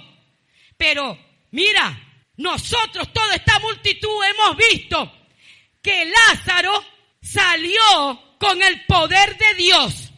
[0.77, 1.17] Pero
[1.49, 5.20] mira, nosotros, toda esta multitud, hemos visto
[5.81, 6.71] que Lázaro
[7.21, 10.11] salió con el poder de Dios.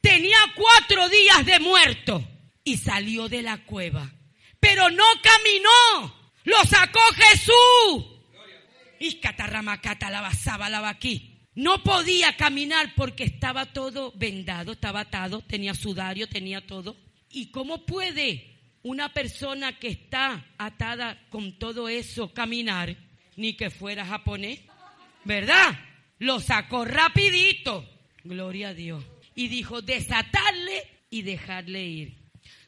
[0.00, 2.24] Tenía cuatro días de muerto
[2.64, 4.12] y salió de la cueva.
[4.60, 6.14] Pero no caminó,
[6.44, 8.18] lo sacó Jesús.
[9.00, 11.38] Y catarramacata la basaba aquí.
[11.54, 16.96] No podía caminar porque estaba todo vendado, estaba atado, tenía sudario, tenía todo.
[17.30, 22.96] ¿Y cómo puede una persona que está atada con todo eso caminar?
[23.36, 24.60] Ni que fuera japonés,
[25.28, 25.78] ¿verdad?
[26.20, 27.86] Lo sacó rapidito,
[28.24, 29.04] gloria a Dios.
[29.34, 32.16] Y dijo, desatarle y dejarle ir.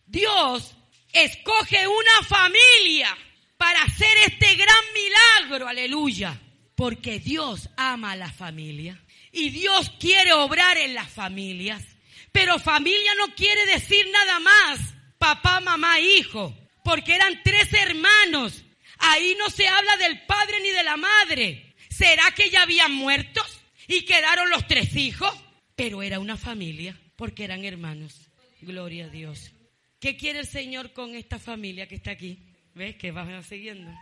[0.05, 0.77] Dios
[1.11, 3.17] escoge una familia
[3.57, 6.39] para hacer este gran milagro, aleluya.
[6.77, 9.03] Porque Dios ama a la familia
[9.33, 11.83] y Dios quiere obrar en las familias.
[12.31, 14.81] Pero familia no quiere decir nada más
[15.17, 16.55] papá, mamá, hijo,
[16.85, 18.65] porque eran tres hermanos.
[18.99, 21.70] Ahí no se habla del padre ni de la madre.
[22.01, 25.31] ¿Será que ya habían muertos y quedaron los tres hijos?
[25.77, 28.31] Pero era una familia porque eran hermanos.
[28.63, 29.53] Gloria a Dios.
[29.99, 32.39] ¿Qué quiere el Señor con esta familia que está aquí?
[32.75, 33.93] ¿Ves que van siguiendo?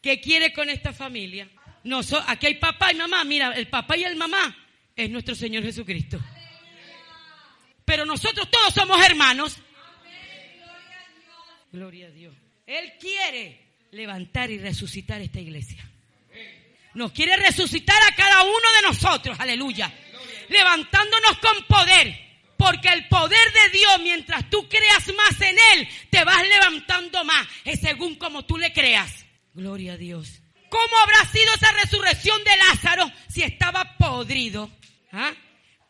[0.00, 1.48] ¿Qué quiere con esta familia?
[1.82, 3.24] No, aquí hay papá y mamá.
[3.24, 4.56] Mira, el papá y el mamá
[4.94, 6.20] es nuestro Señor Jesucristo.
[7.84, 9.56] Pero nosotros todos somos hermanos.
[11.72, 12.36] Gloria a Dios.
[12.68, 13.58] Él quiere
[13.90, 15.91] levantar y resucitar esta iglesia.
[16.94, 19.38] Nos quiere resucitar a cada uno de nosotros.
[19.40, 19.92] Aleluya.
[20.48, 22.20] levantándonos con poder.
[22.56, 27.46] Porque el poder de Dios, mientras tú creas más en Él, te vas levantando más.
[27.64, 29.24] Es según como tú le creas.
[29.52, 30.42] Gloria a Dios.
[30.68, 34.70] ¿Cómo habrá sido esa resurrección de Lázaro si estaba podrido?
[35.10, 35.32] ¿Ah?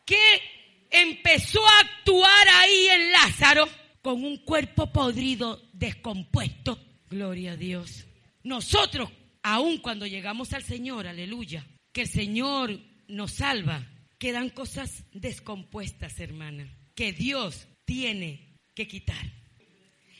[0.05, 0.41] ¿Qué
[0.89, 3.69] empezó a actuar ahí en Lázaro
[4.01, 6.79] con un cuerpo podrido, descompuesto?
[7.09, 8.05] Gloria a Dios.
[8.43, 9.09] Nosotros,
[9.43, 13.87] aun cuando llegamos al Señor, aleluya, que el Señor nos salva,
[14.17, 19.31] quedan cosas descompuestas, hermana, que Dios tiene que quitar.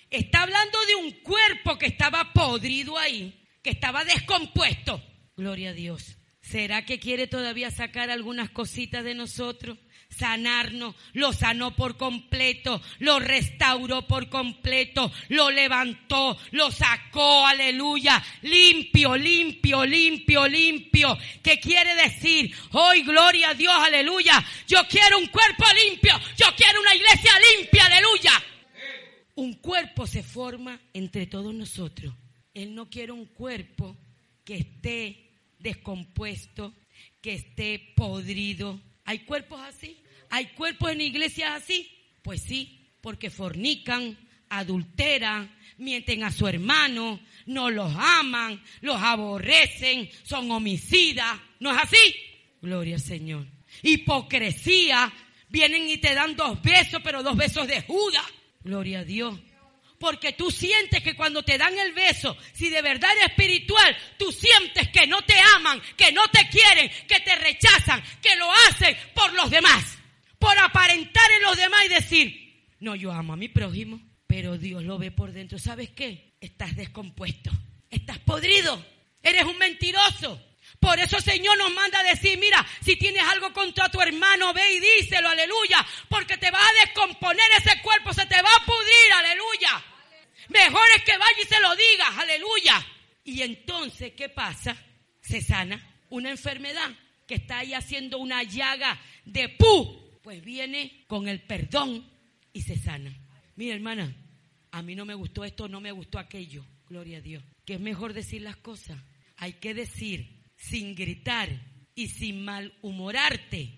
[0.09, 5.01] Está hablando de un cuerpo que estaba podrido ahí, que estaba descompuesto.
[5.36, 6.17] Gloria a Dios.
[6.41, 9.80] ¿Será que quiere todavía sacar algunas cositas de nosotros?
[10.18, 19.16] Sanarnos, lo sanó por completo, lo restauró por completo, lo levantó, lo sacó, aleluya, limpio,
[19.16, 21.18] limpio, limpio, limpio.
[21.41, 22.53] ¿Qué quiere decir?
[22.72, 24.43] Hoy, gloria a Dios, aleluya.
[24.68, 28.32] Yo quiero un cuerpo limpio, yo quiero una iglesia limpia, aleluya.
[29.36, 32.14] Un cuerpo se forma entre todos nosotros.
[32.53, 33.97] Él no quiere un cuerpo
[34.45, 36.74] que esté descompuesto,
[37.22, 38.80] que esté podrido.
[39.05, 40.03] ¿Hay cuerpos así?
[40.34, 41.95] ¿Hay cuerpos en iglesias así?
[42.23, 44.17] Pues sí, porque fornican,
[44.49, 51.39] adulteran, mienten a su hermano, no los aman, los aborrecen, son homicidas.
[51.59, 52.15] ¿No es así?
[52.63, 53.45] Gloria al Señor.
[53.84, 55.13] Hipocresía,
[55.49, 58.25] vienen y te dan dos besos, pero dos besos de Judas.
[58.63, 59.39] Gloria a Dios.
[59.99, 64.31] Porque tú sientes que cuando te dan el beso, si de verdad eres espiritual, tú
[64.31, 68.97] sientes que no te aman, que no te quieren, que te rechazan, que lo hacen
[69.13, 69.99] por los demás
[70.43, 74.83] por aparentar en los demás y decir, no, yo amo a mi prójimo, pero Dios
[74.83, 75.57] lo ve por dentro.
[75.57, 76.33] ¿Sabes qué?
[76.41, 77.49] Estás descompuesto,
[77.89, 78.85] estás podrido,
[79.21, 80.41] eres un mentiroso.
[80.81, 84.53] Por eso el Señor nos manda a decir, mira, si tienes algo contra tu hermano,
[84.53, 88.65] ve y díselo, aleluya, porque te va a descomponer ese cuerpo, se te va a
[88.65, 89.85] pudrir, aleluya.
[90.49, 92.85] Mejor es que vaya y se lo digas, aleluya.
[93.23, 94.75] Y entonces, ¿qué pasa?
[95.21, 96.91] Se sana una enfermedad
[97.25, 102.09] que está ahí haciendo una llaga de pu pues viene con el perdón
[102.53, 103.13] y se sana.
[103.55, 104.15] Mira, hermana,
[104.71, 106.65] a mí no me gustó esto, no me gustó aquello.
[106.88, 107.43] Gloria a Dios.
[107.65, 108.97] Que es mejor decir las cosas.
[109.38, 111.49] Hay que decir sin gritar
[111.93, 113.78] y sin malhumorarte.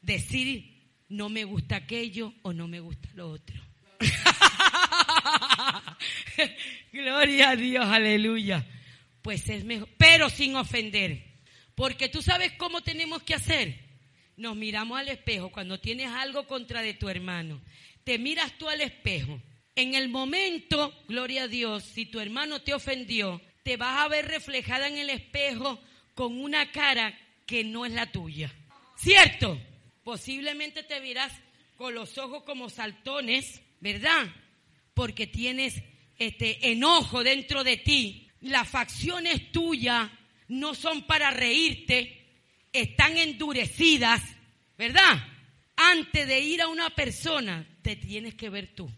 [0.00, 0.78] Decir
[1.08, 3.60] no me gusta aquello o no me gusta lo otro.
[6.92, 8.64] Gloria a Dios, aleluya.
[9.22, 11.24] Pues es mejor, pero sin ofender.
[11.74, 13.89] Porque tú sabes cómo tenemos que hacer
[14.40, 17.60] nos miramos al espejo, cuando tienes algo contra de tu hermano,
[18.04, 19.40] te miras tú al espejo.
[19.76, 24.26] En el momento, gloria a Dios, si tu hermano te ofendió, te vas a ver
[24.26, 25.78] reflejada en el espejo
[26.14, 27.16] con una cara
[27.46, 28.50] que no es la tuya.
[28.96, 29.60] ¿Cierto?
[30.02, 31.32] Posiblemente te verás
[31.76, 34.26] con los ojos como saltones, ¿verdad?
[34.94, 35.82] Porque tienes
[36.18, 38.30] este enojo dentro de ti.
[38.40, 40.10] Las facciones tuyas
[40.48, 42.19] no son para reírte,
[42.72, 44.22] están endurecidas,
[44.76, 45.22] ¿verdad?
[45.76, 48.90] Antes de ir a una persona, te tienes que ver tú,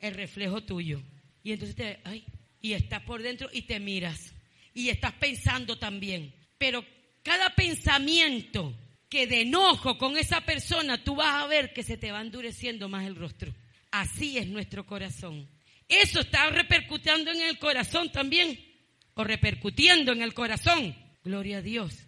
[0.00, 1.02] el reflejo tuyo.
[1.42, 2.24] Y entonces te, ay,
[2.60, 4.32] y estás por dentro y te miras.
[4.74, 6.34] Y estás pensando también.
[6.56, 6.84] Pero
[7.22, 8.76] cada pensamiento
[9.08, 12.88] que de enojo con esa persona, tú vas a ver que se te va endureciendo
[12.88, 13.54] más el rostro.
[13.90, 15.48] Así es nuestro corazón.
[15.88, 18.58] Eso está repercutiendo en el corazón también.
[19.14, 20.94] O repercutiendo en el corazón.
[21.24, 22.07] Gloria a Dios.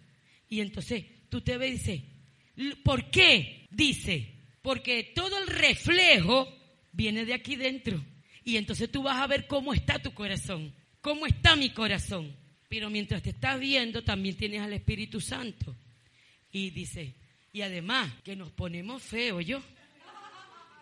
[0.51, 2.03] Y entonces tú te ves y
[2.57, 3.67] dices, ¿por qué?
[3.71, 6.45] Dice, porque todo el reflejo
[6.91, 8.03] viene de aquí dentro.
[8.43, 12.35] Y entonces tú vas a ver cómo está tu corazón, cómo está mi corazón.
[12.67, 15.73] Pero mientras te estás viendo, también tienes al Espíritu Santo.
[16.51, 17.15] Y dice,
[17.53, 19.61] y además que nos ponemos feos, yo.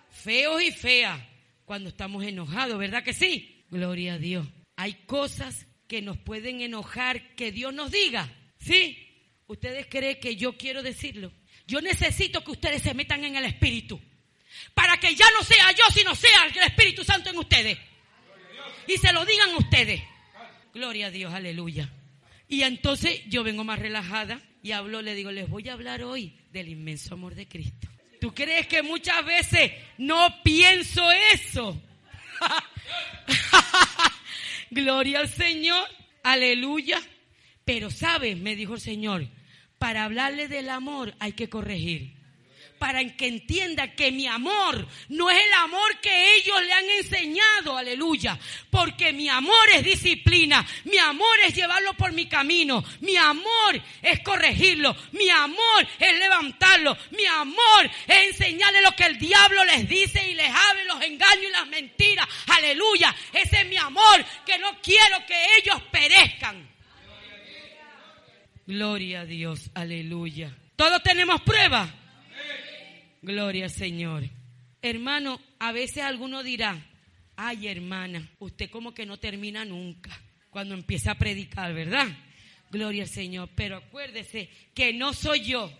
[0.09, 1.21] Feos y feas
[1.63, 3.65] cuando estamos enojados, ¿verdad que sí?
[3.69, 4.47] Gloria a Dios.
[4.77, 9.08] Hay cosas que nos pueden enojar que Dios nos diga, ¿sí?
[9.49, 11.31] ¿Ustedes creen que yo quiero decirlo?
[11.65, 13.99] Yo necesito que ustedes se metan en el Espíritu.
[14.75, 17.79] Para que ya no sea yo, sino sea el Espíritu Santo en ustedes.
[18.87, 20.03] Y se lo digan ustedes.
[20.71, 21.91] Gloria a Dios, aleluya.
[22.47, 26.31] Y entonces yo vengo más relajada y hablo, le digo, les voy a hablar hoy
[26.51, 27.87] del inmenso amor de Cristo.
[28.21, 31.81] ¿Tú crees que muchas veces no pienso eso?
[34.69, 35.89] Gloria al Señor,
[36.21, 37.01] aleluya.
[37.65, 39.27] Pero sabes, me dijo el Señor,
[39.79, 42.19] para hablarle del amor hay que corregir.
[42.77, 47.75] para que entienda que mi amor no es el amor que ellos le han enseñado,
[47.75, 53.81] aleluya, porque mi amor es disciplina, mi amor es llevarlo por mi camino, mi amor
[54.01, 59.89] es corregirlo, mi amor es levantarlo, mi amor es enseñarle lo que el diablo les
[59.89, 64.57] dice y les hable los engaños y las mentiras, aleluya, ese es mi amor, que
[64.57, 66.78] no quiero que ellos perezcan.
[68.69, 70.55] Gloria a Dios, aleluya.
[70.75, 71.89] Todos tenemos pruebas.
[73.19, 74.29] Gloria al Señor.
[74.79, 76.79] Hermano, a veces alguno dirá,
[77.35, 80.11] ay hermana, usted como que no termina nunca
[80.51, 82.09] cuando empieza a predicar, ¿verdad?
[82.69, 83.49] Gloria al Señor.
[83.55, 85.73] Pero acuérdese que no soy yo.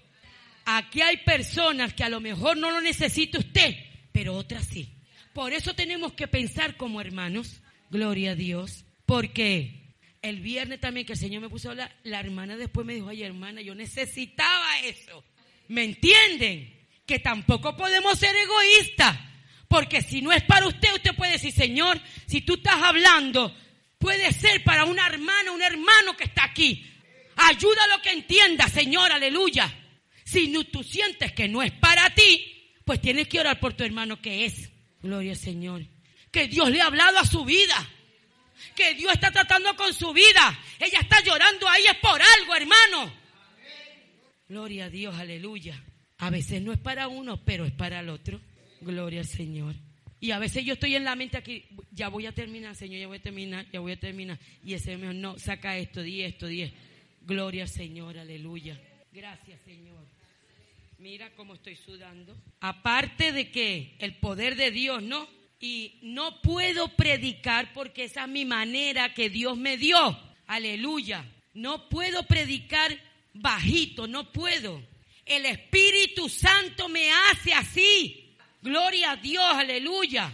[0.65, 3.75] Aquí hay personas que a lo mejor no lo necesita usted,
[4.11, 4.89] pero otras sí.
[5.35, 7.61] Por eso tenemos que pensar como hermanos.
[7.91, 8.83] Gloria a Dios.
[9.05, 9.88] Porque
[10.21, 13.09] el viernes también que el Señor me puso a hablar, la hermana después me dijo,
[13.09, 15.23] ay hermana, yo necesitaba eso.
[15.67, 16.79] ¿Me entienden?
[17.09, 19.17] que tampoco podemos ser egoístas.
[19.67, 23.55] Porque si no es para usted, usted puede decir, Señor, si tú estás hablando,
[23.97, 26.85] puede ser para una hermana, un hermano que está aquí.
[27.35, 29.73] Ayuda a lo que entienda, Señor, aleluya.
[30.23, 34.21] Si tú sientes que no es para ti, pues tienes que orar por tu hermano
[34.21, 34.69] que es.
[35.01, 35.87] Gloria al Señor.
[36.31, 37.89] Que Dios le ha hablado a su vida.
[38.75, 40.59] Que Dios está tratando con su vida.
[40.79, 43.13] Ella está llorando ahí es por algo, hermano.
[44.47, 45.83] Gloria a Dios, aleluya.
[46.17, 48.41] A veces no es para uno, pero es para el otro.
[48.81, 49.75] Gloria al Señor.
[50.19, 53.07] Y a veces yo estoy en la mente aquí, ya voy a terminar, Señor, ya
[53.07, 54.37] voy a terminar, ya voy a terminar.
[54.63, 56.77] Y ese Señor, no, saca esto, di esto, di esto.
[57.21, 58.79] Gloria al Señor, aleluya.
[59.13, 60.05] Gracias, Señor.
[60.97, 62.35] Mira cómo estoy sudando.
[62.59, 65.29] Aparte de que el poder de Dios, ¿no?
[65.59, 70.17] Y no puedo predicar porque esa es mi manera que Dios me dio.
[70.47, 71.25] Aleluya.
[71.53, 72.97] No puedo predicar
[73.33, 74.81] bajito, no puedo.
[75.25, 78.35] El Espíritu Santo me hace así.
[78.61, 80.33] Gloria a Dios, aleluya.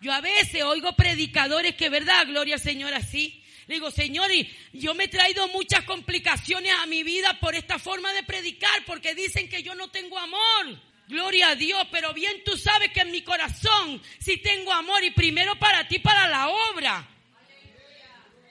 [0.00, 2.26] Yo a veces oigo predicadores que, ¿verdad?
[2.26, 3.42] Gloria al Señor, así.
[3.66, 4.30] Le digo, Señor,
[4.72, 9.14] yo me he traído muchas complicaciones a mi vida por esta forma de predicar, porque
[9.14, 10.78] dicen que yo no tengo amor.
[11.08, 15.10] Gloria a Dios, pero bien tú sabes que en mi corazón sí tengo amor y
[15.10, 17.08] primero para ti, para la obra.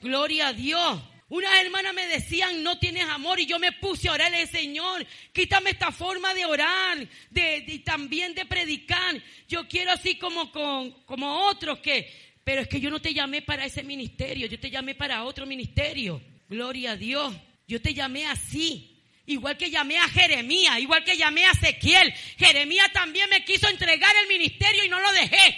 [0.02, 1.02] Gloria a Dios.
[1.30, 5.72] Unas hermanas me decían, no tienes amor, y yo me puse a orarle, Señor, quítame
[5.72, 9.20] esta forma de orar, y también de predicar.
[9.48, 13.42] Yo quiero así como, con, como otros que, pero es que yo no te llamé
[13.42, 16.22] para ese ministerio, yo te llamé para otro ministerio.
[16.48, 17.34] Gloria a Dios.
[17.68, 18.93] Yo te llamé así.
[19.26, 22.14] Igual que llamé a Jeremías, igual que llamé a Ezequiel.
[22.38, 25.58] Jeremías también me quiso entregar el ministerio y no lo dejé.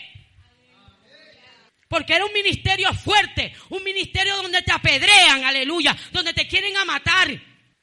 [1.88, 6.86] Porque era un ministerio fuerte, un ministerio donde te apedrean, aleluya, donde te quieren a
[6.86, 7.40] matar.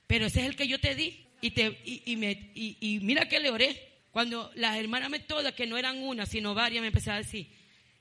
[0.07, 1.26] Pero ese es el que yo te di.
[1.41, 3.89] Y, te, y, me, y, mira que le oré.
[4.12, 7.49] Cuando las hermanas me todas, que no eran una, sino varias, me empezaron a decir,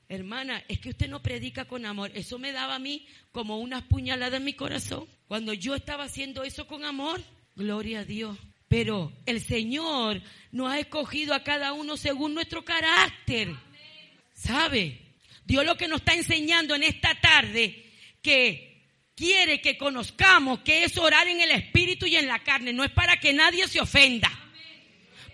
[0.08, 2.12] hermana, es que usted no predica con amor.
[2.14, 5.08] Eso me daba a mí como unas puñaladas en mi corazón.
[5.26, 7.22] Cuando yo estaba haciendo eso con amor,
[7.54, 8.38] gloria a Dios.
[8.68, 13.54] Pero el Señor nos ha escogido a cada uno según nuestro carácter.
[14.32, 14.98] ¿Sabe?
[15.44, 17.90] Dios lo que nos está enseñando en esta tarde,
[18.22, 18.72] que
[19.14, 22.90] quiere que conozcamos que es orar en el espíritu y en la carne, no es
[22.90, 24.30] para que nadie se ofenda.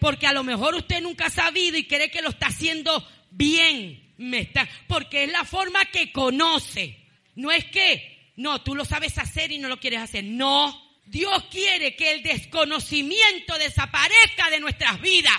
[0.01, 4.14] Porque a lo mejor usted nunca ha sabido y cree que lo está haciendo bien,
[4.16, 6.97] me está, porque es la forma que conoce.
[7.35, 10.25] No es que, no, tú lo sabes hacer y no lo quieres hacer.
[10.25, 15.37] No, Dios quiere que el desconocimiento desaparezca de nuestras vidas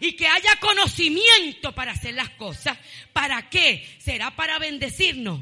[0.00, 2.78] y que haya conocimiento para hacer las cosas.
[3.12, 3.86] ¿Para qué?
[3.98, 5.40] ¿Será para bendecirnos?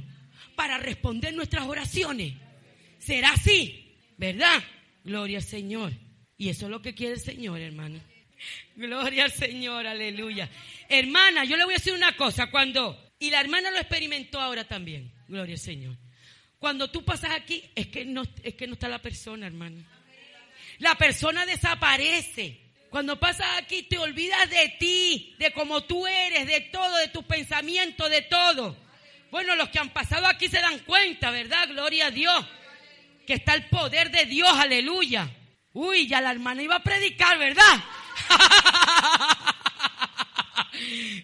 [0.56, 2.34] ¿Para responder nuestras oraciones?
[2.98, 3.94] ¿Será así?
[4.18, 4.62] ¿Verdad?
[5.04, 5.92] Gloria al Señor.
[6.36, 8.00] Y eso es lo que quiere el Señor, hermano.
[8.74, 10.50] Gloria al Señor, aleluya.
[10.88, 12.50] Hermana, yo le voy a decir una cosa.
[12.50, 15.12] Cuando, y la hermana lo experimentó ahora también.
[15.28, 15.96] Gloria al Señor.
[16.60, 19.82] Cuando tú pasas aquí, es que no, es que no está la persona, hermano.
[20.78, 22.60] La persona desaparece.
[22.90, 27.24] Cuando pasas aquí te olvidas de ti, de cómo tú eres, de todo, de tus
[27.24, 28.76] pensamientos, de todo.
[29.30, 31.68] Bueno, los que han pasado aquí se dan cuenta, ¿verdad?
[31.68, 32.44] Gloria a Dios.
[33.26, 35.30] Que está el poder de Dios, aleluya.
[35.72, 37.84] Uy, ya la hermana iba a predicar, ¿verdad?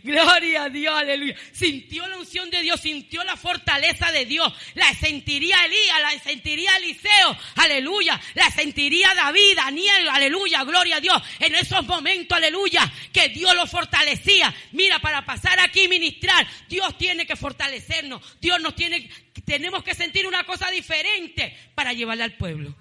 [0.03, 1.37] Gloria a Dios, aleluya.
[1.53, 4.53] Sintió la unción de Dios, sintió la fortaleza de Dios.
[4.75, 8.21] La sentiría Elías, la sentiría Eliseo, aleluya.
[8.35, 11.23] La sentiría David, Daniel, aleluya, gloria a Dios.
[11.41, 14.55] En esos momentos, aleluya, que Dios lo fortalecía.
[14.73, 18.23] Mira, para pasar aquí y ministrar, Dios tiene que fortalecernos.
[18.41, 19.09] Dios nos tiene,
[19.45, 22.75] tenemos que sentir una cosa diferente para llevarle al pueblo.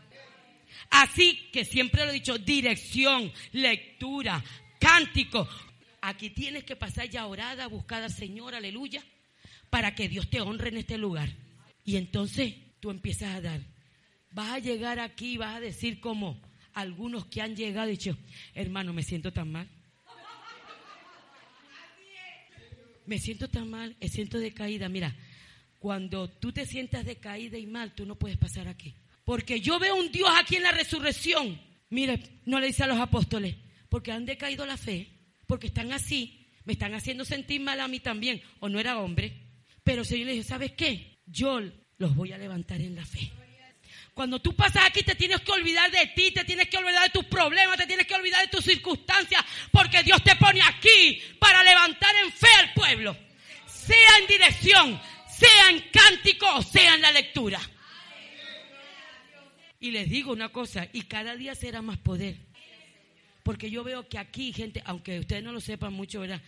[0.92, 4.44] Así que siempre lo he dicho, dirección, lectura,
[4.80, 5.48] cántico.
[6.08, 9.04] Aquí tienes que pasar ya orada, buscar al Señor, aleluya,
[9.72, 11.30] para que Dios te honre en este lugar.
[11.84, 13.62] Y entonces tú empiezas a dar.
[14.30, 16.40] Vas a llegar aquí y vas a decir como
[16.74, 18.16] algunos que han llegado y dicho,
[18.54, 19.68] hermano, me siento tan mal.
[23.08, 24.88] Me siento tan mal, me siento decaída.
[24.90, 25.16] Mira,
[25.80, 28.94] cuando tú te sientas decaída y mal, tú no puedes pasar aquí.
[29.24, 31.60] Porque yo veo un Dios aquí en la resurrección.
[31.90, 33.56] Mire, no le dice a los apóstoles,
[33.90, 35.15] porque han decaído la fe,
[35.48, 39.34] porque están así, me están haciendo sentir mal a mí también, o no era hombre.
[39.84, 41.20] Pero el Señor le dijo, ¿sabes qué?
[41.26, 41.62] Yo
[41.98, 43.32] los voy a levantar en la fe.
[44.16, 47.10] Cuando tú pasas aquí te tienes que olvidar de ti, te tienes que olvidar de
[47.10, 51.62] tus problemas, te tienes que olvidar de tus circunstancias, porque Dios te pone aquí para
[51.64, 53.18] levantar en fe al pueblo.
[53.68, 57.60] Sea en dirección, sea en cántico o sea en la lectura.
[59.82, 62.38] Y les digo una cosa, y cada día será más poder.
[63.46, 66.42] Porque yo veo que aquí gente, aunque ustedes no lo sepan mucho, ¿verdad?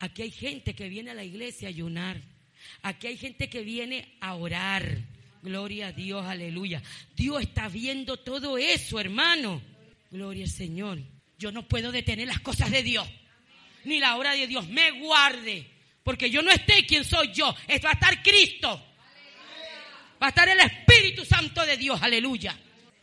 [0.00, 2.20] Aquí hay gente que viene a la iglesia a ayunar.
[2.82, 4.98] Aquí hay gente que viene a orar.
[5.40, 6.82] Gloria a Dios, aleluya.
[7.16, 9.62] Dios está viendo todo eso, hermano.
[10.10, 10.98] Gloria al Señor.
[11.38, 13.08] Yo no puedo detener las cosas de Dios,
[13.84, 14.68] ni la obra de Dios.
[14.68, 15.66] Me guarde,
[16.02, 17.46] porque yo no estoy quien soy yo.
[17.46, 18.78] va a estar Cristo.
[20.22, 22.54] Va a estar el Espíritu Santo de Dios, aleluya.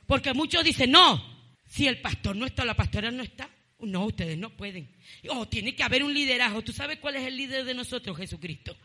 [0.06, 1.29] Porque muchos dicen, no,
[1.70, 3.49] si el pastor no está, la pastora no está.
[3.80, 4.89] No, ustedes no pueden.
[5.30, 6.63] Oh, tiene que haber un liderazgo.
[6.63, 8.17] ¿Tú sabes cuál es el líder de nosotros?
[8.17, 8.76] Jesucristo.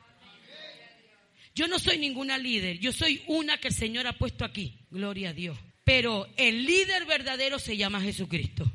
[1.55, 5.30] Yo no soy ninguna líder, yo soy una que el Señor ha puesto aquí, gloria
[5.30, 5.57] a Dios.
[5.85, 8.70] Pero el líder verdadero se llama Jesucristo.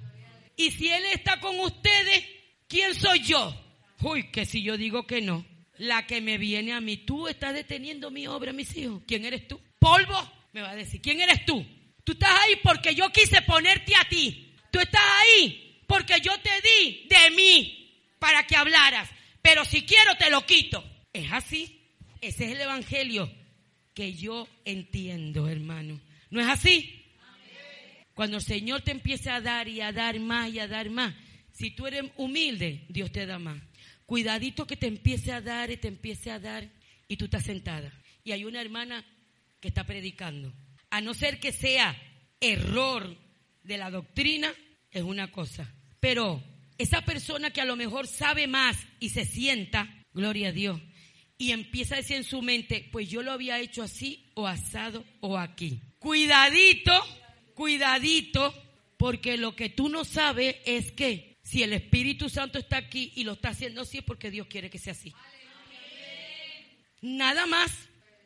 [0.56, 2.26] Y si Él está con ustedes,
[2.68, 3.54] ¿quién soy yo?
[4.02, 5.46] Uy, que si yo digo que no,
[5.78, 9.02] la que me viene a mí, tú estás deteniendo mi obra, mis hijos.
[9.06, 9.60] ¿Quién eres tú?
[9.78, 11.66] Polvo, me va a decir, ¿quién eres tú?
[12.10, 14.56] Tú estás ahí porque yo quise ponerte a ti.
[14.72, 19.08] Tú estás ahí porque yo te di de mí para que hablaras.
[19.44, 20.84] Pero si quiero te lo quito.
[21.14, 21.88] Es así.
[22.20, 23.32] Ese es el evangelio
[23.94, 26.02] que yo entiendo, hermano.
[26.32, 27.06] ¿No es así?
[28.16, 31.14] Cuando el Señor te empieza a dar y a dar más y a dar más,
[31.52, 33.62] si tú eres humilde, Dios te da más.
[34.08, 36.68] Cuidadito que te empiece a dar y te empiece a dar
[37.08, 37.94] y tú estás sentada.
[38.24, 39.06] Y hay una hermana
[39.62, 40.52] que está predicando.
[40.90, 41.96] A no ser que sea
[42.40, 43.18] error
[43.64, 44.54] de la doctrina,
[44.92, 45.74] es una cosa.
[46.00, 46.44] Pero
[46.78, 50.82] esa persona que a lo mejor sabe más y se sienta, gloria a Dios,
[51.38, 55.06] y empieza a decir en su mente, pues yo lo había hecho así o asado
[55.22, 55.82] o aquí.
[56.00, 56.92] Cuidadito,
[57.54, 58.54] cuidadito,
[58.98, 63.24] porque lo que tú no sabes es que si el Espíritu Santo está aquí y
[63.24, 65.14] lo está haciendo así es porque Dios quiere que sea así.
[67.02, 67.72] Nada más,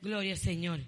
[0.01, 0.81] gloria al Señor.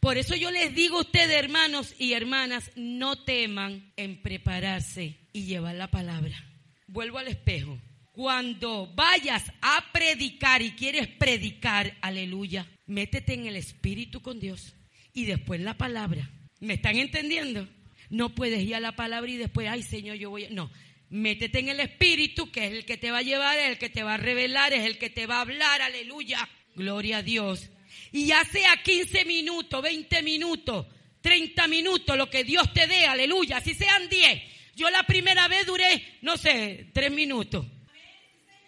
[0.00, 5.44] Por eso yo les digo a ustedes, hermanos y hermanas, no teman en prepararse y
[5.44, 6.44] llevar la palabra.
[6.86, 7.78] Vuelvo al espejo.
[8.12, 14.74] Cuando vayas a predicar y quieres predicar, aleluya, métete en el espíritu con Dios
[15.12, 16.30] y después la palabra.
[16.60, 17.68] ¿Me están entendiendo?
[18.10, 20.50] No puedes ir a la palabra y después, ay Señor, yo voy a...
[20.50, 20.70] No,
[21.10, 23.88] métete en el espíritu, que es el que te va a llevar, es el que
[23.88, 26.48] te va a revelar, es el que te va a hablar, aleluya.
[26.74, 27.70] Gloria a Dios.
[28.12, 30.86] Y ya sea 15 minutos, 20 minutos,
[31.20, 34.42] 30 minutos, lo que Dios te dé, aleluya, si sean 10.
[34.76, 37.66] Yo la primera vez duré, no sé, 3 minutos.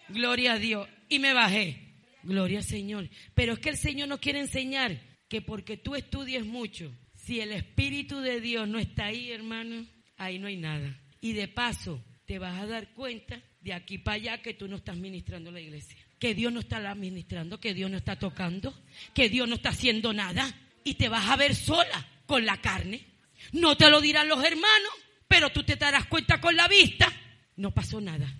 [0.08, 0.88] Gloria a Dios.
[1.08, 1.90] Y me bajé.
[2.22, 3.08] Gloria al Señor.
[3.34, 7.52] Pero es que el Señor nos quiere enseñar que porque tú estudies mucho, si el
[7.52, 9.86] Espíritu de Dios no está ahí, hermano,
[10.16, 11.00] ahí no hay nada.
[11.20, 14.76] Y de paso, te vas a dar cuenta de aquí para allá que tú no
[14.76, 15.99] estás ministrando la iglesia.
[16.20, 18.72] Que Dios no está administrando, que Dios no está tocando,
[19.12, 20.54] que Dios no está haciendo nada.
[20.84, 23.04] Y te vas a ver sola con la carne.
[23.52, 24.92] No te lo dirán los hermanos,
[25.26, 27.10] pero tú te darás cuenta con la vista.
[27.56, 28.32] No pasó nada.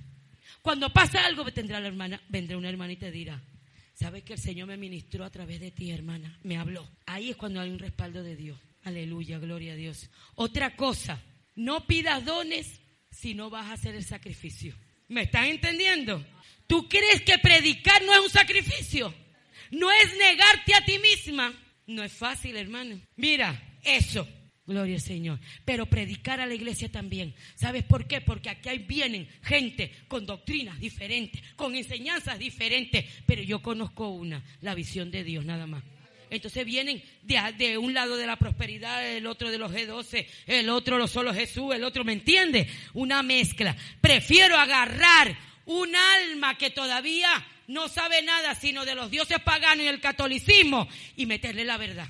[0.63, 3.43] Cuando pasa algo, vendrá la hermana, vendrá una hermana y te dirá,
[3.95, 6.89] sabes que el Señor me ministró a través de ti, hermana, me habló.
[7.07, 8.59] Ahí es cuando hay un respaldo de Dios.
[8.83, 10.11] Aleluya, gloria a Dios.
[10.35, 11.23] Otra cosa,
[11.55, 12.81] no pidas dones
[13.11, 14.75] si no vas a hacer el sacrificio.
[15.09, 16.25] ¿Me están entendiendo?
[16.71, 19.13] ¿Tú crees que predicar no es un sacrificio?
[19.73, 21.53] No es negarte a ti misma.
[21.89, 23.01] No es fácil, hermano.
[23.17, 24.25] Mira, eso
[24.65, 25.41] Gloria al Señor.
[25.65, 27.35] Pero predicar a la iglesia también.
[27.57, 28.21] ¿Sabes por qué?
[28.21, 33.05] Porque aquí vienen gente con doctrinas diferentes, con enseñanzas diferentes.
[33.27, 35.83] Pero yo conozco una, la visión de Dios nada más.
[36.31, 40.99] Entonces vienen de, un lado de la prosperidad, el otro de los G12, el otro
[40.99, 42.69] lo solo Jesús, el otro, ¿me entiende?
[42.95, 43.77] Una mezcla.
[44.01, 45.37] Prefiero agarrar
[45.71, 47.31] un alma que todavía
[47.69, 52.09] no sabe nada sino de los dioses paganos y el catolicismo y meterle la verdad.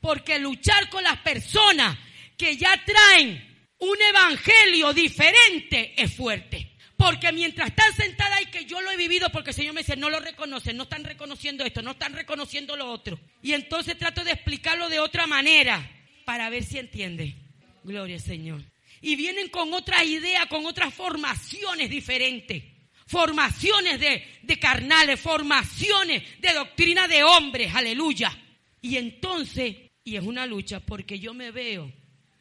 [0.00, 1.96] Porque luchar con las personas
[2.36, 6.76] que ya traen un evangelio diferente es fuerte.
[6.96, 9.96] Porque mientras están sentadas y que yo lo he vivido, porque el Señor me dice,
[9.96, 13.20] no lo reconocen, no están reconociendo esto, no están reconociendo lo otro.
[13.40, 15.88] Y entonces trato de explicarlo de otra manera
[16.24, 17.36] para ver si entiende.
[17.84, 18.71] Gloria al Señor.
[19.02, 22.64] Y vienen con otra idea, con otras formaciones diferentes.
[23.06, 28.34] Formaciones de, de carnales, formaciones de doctrina de hombres, aleluya.
[28.80, 31.92] Y entonces, y es una lucha porque yo me veo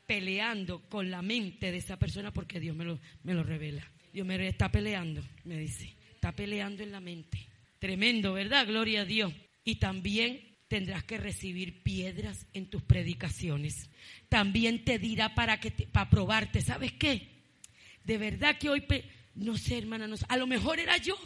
[0.06, 3.90] peleando con la mente de esa persona porque Dios me lo, me lo revela.
[4.14, 5.94] Dios me está peleando, me dice.
[6.14, 7.48] Está peleando en la mente.
[7.80, 8.68] Tremendo, ¿verdad?
[8.68, 9.34] Gloria a Dios.
[9.64, 13.90] Y también tendrás que recibir piedras en tus predicaciones.
[14.30, 17.28] También te dirá para que para probarte, ¿sabes qué?
[18.06, 18.88] De verdad que hoy
[19.36, 20.26] no sé, hermana, no sé.
[20.30, 21.20] a lo mejor era yo.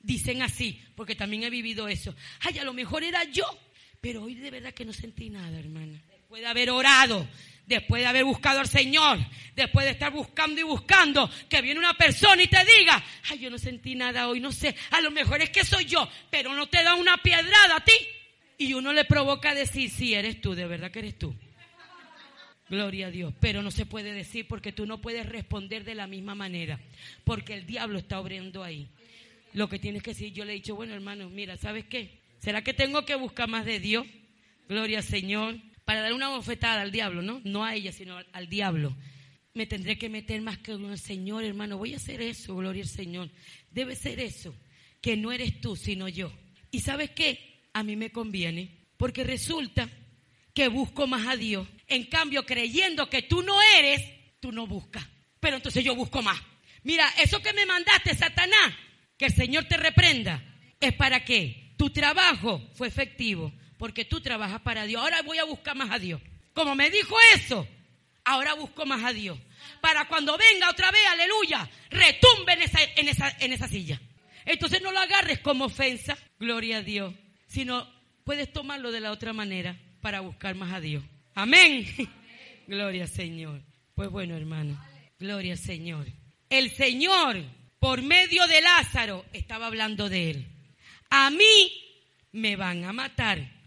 [0.00, 2.16] Dicen así, porque también he vivido eso.
[2.40, 3.44] Ay, a lo mejor era yo,
[4.00, 6.02] pero hoy de verdad que no sentí nada, hermana.
[6.08, 7.28] Después de haber orado,
[7.66, 9.20] después de haber buscado al Señor,
[9.54, 13.00] después de estar buscando y buscando, que viene una persona y te diga,
[13.30, 16.10] ay, yo no sentí nada hoy, no sé, a lo mejor es que soy yo,
[16.28, 17.94] pero no te da una piedrada a ti.
[18.60, 21.34] Y uno le provoca decir, sí, eres tú, de verdad que eres tú.
[22.68, 23.32] Gloria a Dios.
[23.40, 26.78] Pero no se puede decir porque tú no puedes responder de la misma manera.
[27.24, 28.86] Porque el diablo está obrando ahí.
[29.54, 32.18] Lo que tienes que decir, yo le he dicho, bueno hermano, mira, ¿sabes qué?
[32.38, 34.06] ¿Será que tengo que buscar más de Dios?
[34.68, 35.56] Gloria al Señor
[35.86, 37.40] para dar una bofetada al diablo, ¿no?
[37.44, 38.94] No a ella, sino al, diablo.
[39.54, 41.78] Me tendré que meter más que un Señor, hermano.
[41.78, 43.30] Voy a hacer eso, gloria al Señor.
[43.70, 44.54] Debe ser eso,
[45.00, 46.30] que no eres tú, sino yo.
[46.70, 47.49] ¿Y sabes qué?
[47.72, 49.88] A mí me conviene, porque resulta
[50.54, 51.66] que busco más a Dios.
[51.86, 54.02] En cambio, creyendo que tú no eres,
[54.40, 55.06] tú no buscas.
[55.38, 56.40] Pero entonces yo busco más.
[56.82, 58.74] Mira, eso que me mandaste, Satanás,
[59.16, 60.42] que el Señor te reprenda,
[60.80, 65.02] es para que tu trabajo fue efectivo porque tú trabajas para Dios.
[65.02, 66.20] Ahora voy a buscar más a Dios.
[66.52, 67.66] Como me dijo eso,
[68.24, 69.38] ahora busco más a Dios.
[69.80, 72.78] Para cuando venga otra vez, aleluya, retumbe en esa,
[73.38, 73.98] en esa, silla.
[74.44, 77.14] Entonces no lo agarres como ofensa, gloria a Dios,
[77.50, 77.86] sino
[78.24, 81.04] puedes tomarlo de la otra manera para buscar más a Dios.
[81.34, 81.86] Amén.
[82.66, 83.62] Gloria al Señor.
[83.94, 84.82] Pues bueno, hermano,
[85.18, 86.06] gloria al Señor.
[86.48, 87.44] El Señor,
[87.78, 90.46] por medio de Lázaro, estaba hablando de él.
[91.10, 91.72] A mí
[92.32, 93.60] me van a matar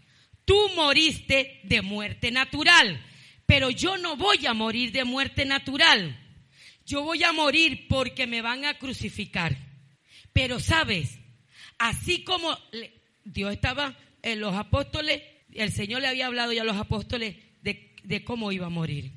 [0.44, 3.02] Tú moriste de muerte natural,
[3.46, 6.20] pero yo no voy a morir de muerte natural.
[6.84, 9.56] Yo voy a morir porque me van a crucificar.
[10.34, 11.18] Pero sabes,
[11.78, 12.58] así como
[13.24, 15.22] Dios estaba en los apóstoles,
[15.52, 19.12] el Señor le había hablado ya a los apóstoles de, de cómo iba a morir.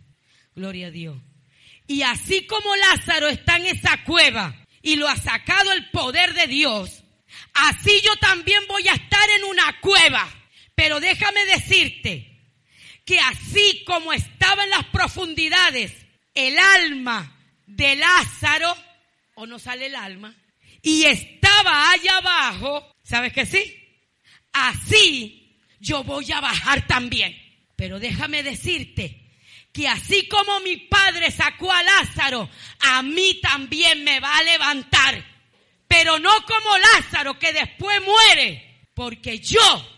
[0.55, 1.17] Gloria a Dios.
[1.87, 6.47] Y así como Lázaro está en esa cueva y lo ha sacado el poder de
[6.47, 7.03] Dios,
[7.53, 10.27] así yo también voy a estar en una cueva
[10.77, 12.39] pero déjame decirte
[13.03, 15.91] que así como estaba en las profundidades
[16.35, 17.35] el alma
[17.65, 18.77] de Lázaro,
[19.33, 20.35] o no sale el alma,
[20.83, 23.86] y estaba allá abajo, ¿sabes que sí?
[24.65, 27.35] Así yo voy a bajar también.
[27.75, 29.21] Pero déjame decirte
[29.71, 35.23] que así como mi padre sacó a Lázaro, a mí también me va a levantar.
[35.87, 39.97] Pero no como Lázaro que después muere, porque yo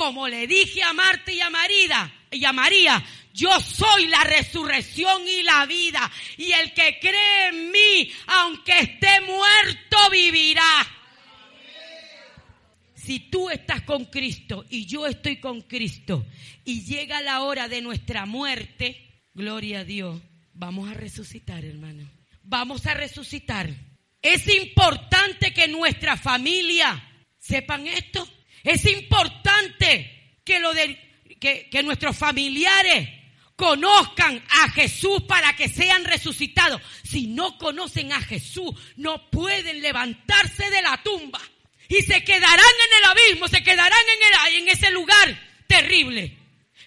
[0.00, 3.04] como le dije a Marta y a María, y a María,
[3.34, 6.10] yo soy la resurrección y la vida.
[6.38, 10.99] Y el que cree en mí, aunque esté muerto, vivirá.
[13.02, 16.26] Si tú estás con Cristo y yo estoy con Cristo
[16.64, 20.20] y llega la hora de nuestra muerte, gloria a Dios,
[20.52, 22.10] vamos a resucitar, hermano.
[22.42, 23.70] Vamos a resucitar.
[24.20, 27.02] Es importante que nuestra familia
[27.38, 28.28] sepan esto.
[28.62, 30.98] Es importante que, lo de,
[31.40, 33.08] que, que nuestros familiares
[33.56, 36.82] conozcan a Jesús para que sean resucitados.
[37.02, 41.40] Si no conocen a Jesús, no pueden levantarse de la tumba.
[41.90, 46.38] Y se quedarán en el abismo, se quedarán en, el, en ese lugar terrible.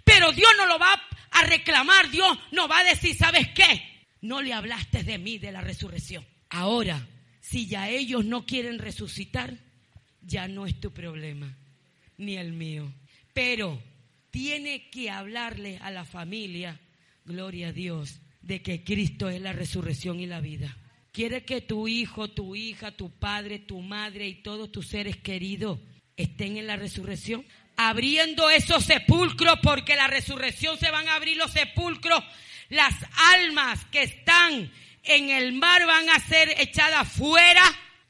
[0.06, 0.94] Pero Dios no lo va
[1.30, 4.08] a reclamar, Dios no va a decir, ¿sabes qué?
[4.22, 6.26] No le hablaste de mí, de la resurrección.
[6.50, 7.06] Ahora,
[7.42, 9.54] si ya ellos no quieren resucitar,
[10.22, 11.54] ya no es tu problema
[12.18, 12.90] ni el mío.
[13.34, 13.84] Pero
[14.32, 16.80] tiene que hablarle a la familia,
[17.26, 20.78] gloria a Dios, de que Cristo es la resurrección y la vida.
[21.14, 25.78] Quiere que tu hijo, tu hija, tu padre, tu madre y todos tus seres queridos
[26.18, 27.46] estén en la resurrección.
[27.78, 32.24] Abriendo esos sepulcros, porque la resurrección se van a abrir los sepulcros.
[32.70, 32.96] Las
[33.36, 34.72] almas que están
[35.04, 37.62] en el mar van a ser echadas fuera.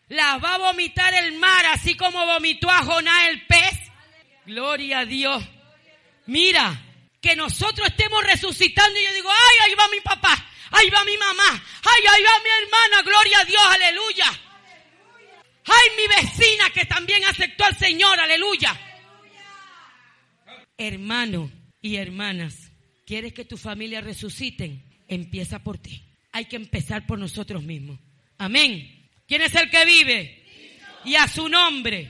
[0.07, 3.79] Las va a vomitar el mar, así como vomitó a Jonás el pez.
[4.45, 5.43] Gloria a Dios.
[6.27, 6.81] Mira,
[7.19, 11.17] que nosotros estemos resucitando y yo digo, ay, ahí va mi papá, ahí va mi
[11.17, 14.39] mamá, ay, ahí va mi hermana, gloria a Dios, aleluya.
[15.65, 18.77] Ay, mi vecina que también aceptó al Señor, aleluya.
[20.77, 21.49] Hermano
[21.81, 22.71] y hermanas,
[23.05, 24.83] ¿quieres que tu familia resuciten?
[25.07, 26.03] Empieza por ti.
[26.31, 27.99] Hay que empezar por nosotros mismos.
[28.37, 29.09] Amén.
[29.27, 30.43] ¿Quién es el que vive?
[31.05, 32.09] Y a su nombre.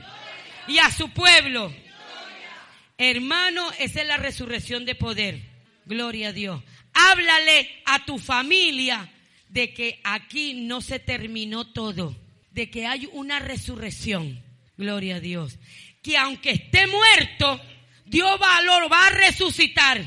[0.66, 1.72] Y a su pueblo.
[2.96, 5.40] Hermano, esa es la resurrección de poder.
[5.84, 6.62] Gloria a Dios.
[6.94, 9.10] Háblale a tu familia
[9.48, 12.16] de que aquí no se terminó todo
[12.54, 14.42] de que hay una resurrección.
[14.76, 15.58] Gloria a Dios.
[16.02, 17.60] Que aunque esté muerto,
[18.06, 20.00] Dios va, va a resucitar.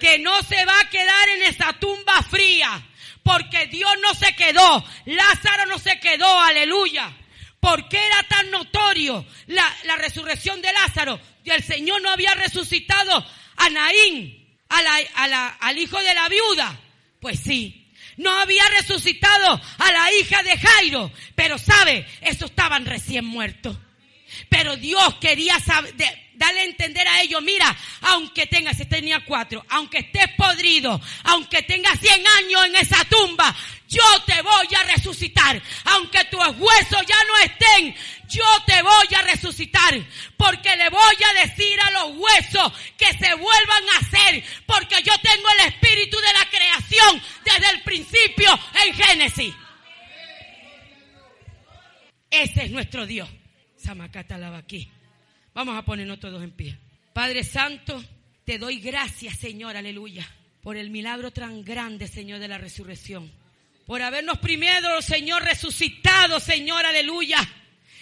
[0.00, 2.84] Que no se va a quedar en esa tumba fría.
[3.22, 4.84] Porque Dios no se quedó.
[5.06, 6.40] Lázaro no se quedó.
[6.40, 7.16] Aleluya.
[7.60, 11.20] ¿Por qué era tan notorio la, la resurrección de Lázaro?
[11.44, 13.24] Y el Señor no había resucitado
[13.56, 14.37] a Naín,
[14.68, 16.80] al hijo de la viuda.
[17.20, 23.24] Pues sí, no había resucitado a la hija de Jairo, pero sabe, esos estaban recién
[23.24, 23.76] muertos.
[24.48, 25.94] Pero Dios quería saber,
[26.38, 31.62] darle a entender a ellos, mira, aunque tengas, si tenía cuatro, aunque estés podrido, aunque
[31.62, 33.54] tengas cien años en esa tumba,
[33.88, 35.60] yo te voy a resucitar.
[35.84, 37.94] Aunque tus huesos ya no estén,
[38.28, 39.94] yo te voy a resucitar.
[40.36, 44.44] Porque le voy a decir a los huesos que se vuelvan a hacer.
[44.66, 49.54] Porque yo tengo el espíritu de la creación desde el principio en Génesis.
[52.30, 53.28] Ese es nuestro Dios.
[53.76, 54.90] Samacata aquí.
[55.58, 56.78] Vamos a ponernos todos en pie.
[57.12, 58.00] Padre Santo,
[58.44, 60.24] te doy gracias, Señor, aleluya,
[60.62, 63.28] por el milagro tan grande, Señor, de la resurrección
[63.84, 67.38] por habernos primero, Señor, resucitado, Señor, aleluya,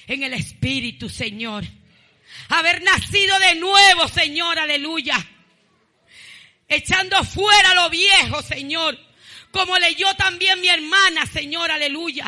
[0.07, 1.65] en el Espíritu, Señor.
[2.51, 5.16] Haber nacido de nuevo, Señor, aleluya.
[6.69, 8.99] Echando fuera lo viejo, Señor.
[9.51, 12.27] Como leyó también mi hermana, Señor, aleluya.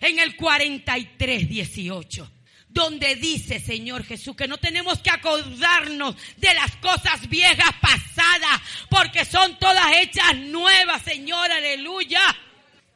[0.00, 2.33] En el 43, 18
[2.74, 8.60] donde dice, Señor Jesús, que no tenemos que acordarnos de las cosas viejas pasadas,
[8.90, 12.20] porque son todas hechas nuevas, Señor, aleluya.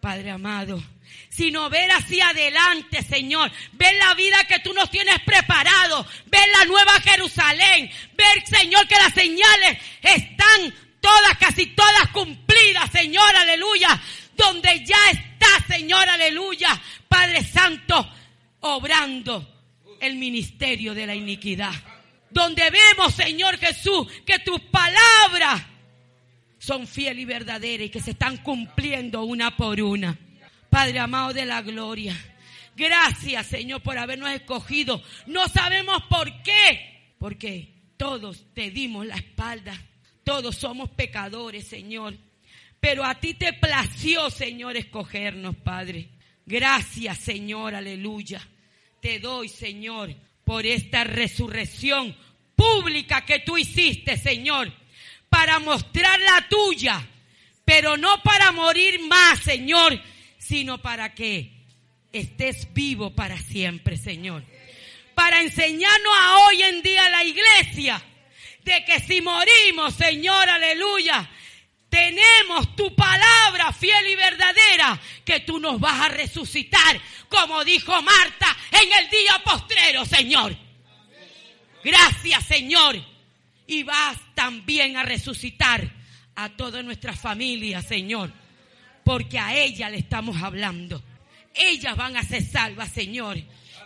[0.00, 0.82] Padre amado,
[1.30, 3.52] sino ver hacia adelante, Señor.
[3.72, 6.04] Ver la vida que tú nos tienes preparado.
[6.26, 7.90] Ver la nueva Jerusalén.
[8.14, 14.00] Ver, Señor, que las señales están todas, casi todas cumplidas, Señor, aleluya.
[14.34, 16.80] Donde ya está, Señor, aleluya.
[17.08, 18.08] Padre Santo,
[18.60, 19.57] obrando
[20.00, 21.72] el ministerio de la iniquidad.
[22.30, 25.62] Donde vemos, Señor Jesús, que tus palabras
[26.58, 30.18] son fieles y verdaderas y que se están cumpliendo una por una.
[30.68, 32.14] Padre amado de la gloria,
[32.76, 35.02] gracias Señor por habernos escogido.
[35.26, 39.74] No sabemos por qué, porque todos te dimos la espalda.
[40.24, 42.14] Todos somos pecadores, Señor.
[42.80, 46.10] Pero a ti te plació, Señor, escogernos, Padre.
[46.44, 48.46] Gracias, Señor, aleluya.
[49.00, 50.14] Te doy, Señor,
[50.44, 52.16] por esta resurrección
[52.56, 54.72] pública que tú hiciste, Señor
[55.28, 57.06] para mostrar la tuya,
[57.64, 60.00] pero no para morir más, Señor,
[60.38, 61.52] sino para que
[62.12, 64.42] estés vivo para siempre, Señor.
[65.14, 68.02] Para enseñarnos a hoy en día la iglesia
[68.62, 71.28] de que si morimos, Señor, aleluya,
[71.88, 78.56] tenemos tu palabra fiel y verdadera que tú nos vas a resucitar, como dijo Marta
[78.70, 80.56] en el día postrero, Señor.
[81.82, 83.00] Gracias, Señor
[83.68, 85.88] y vas también a resucitar
[86.34, 88.32] a toda nuestra familia, Señor,
[89.04, 91.02] porque a ella le estamos hablando.
[91.54, 93.36] Ellas van a ser salvas, Señor,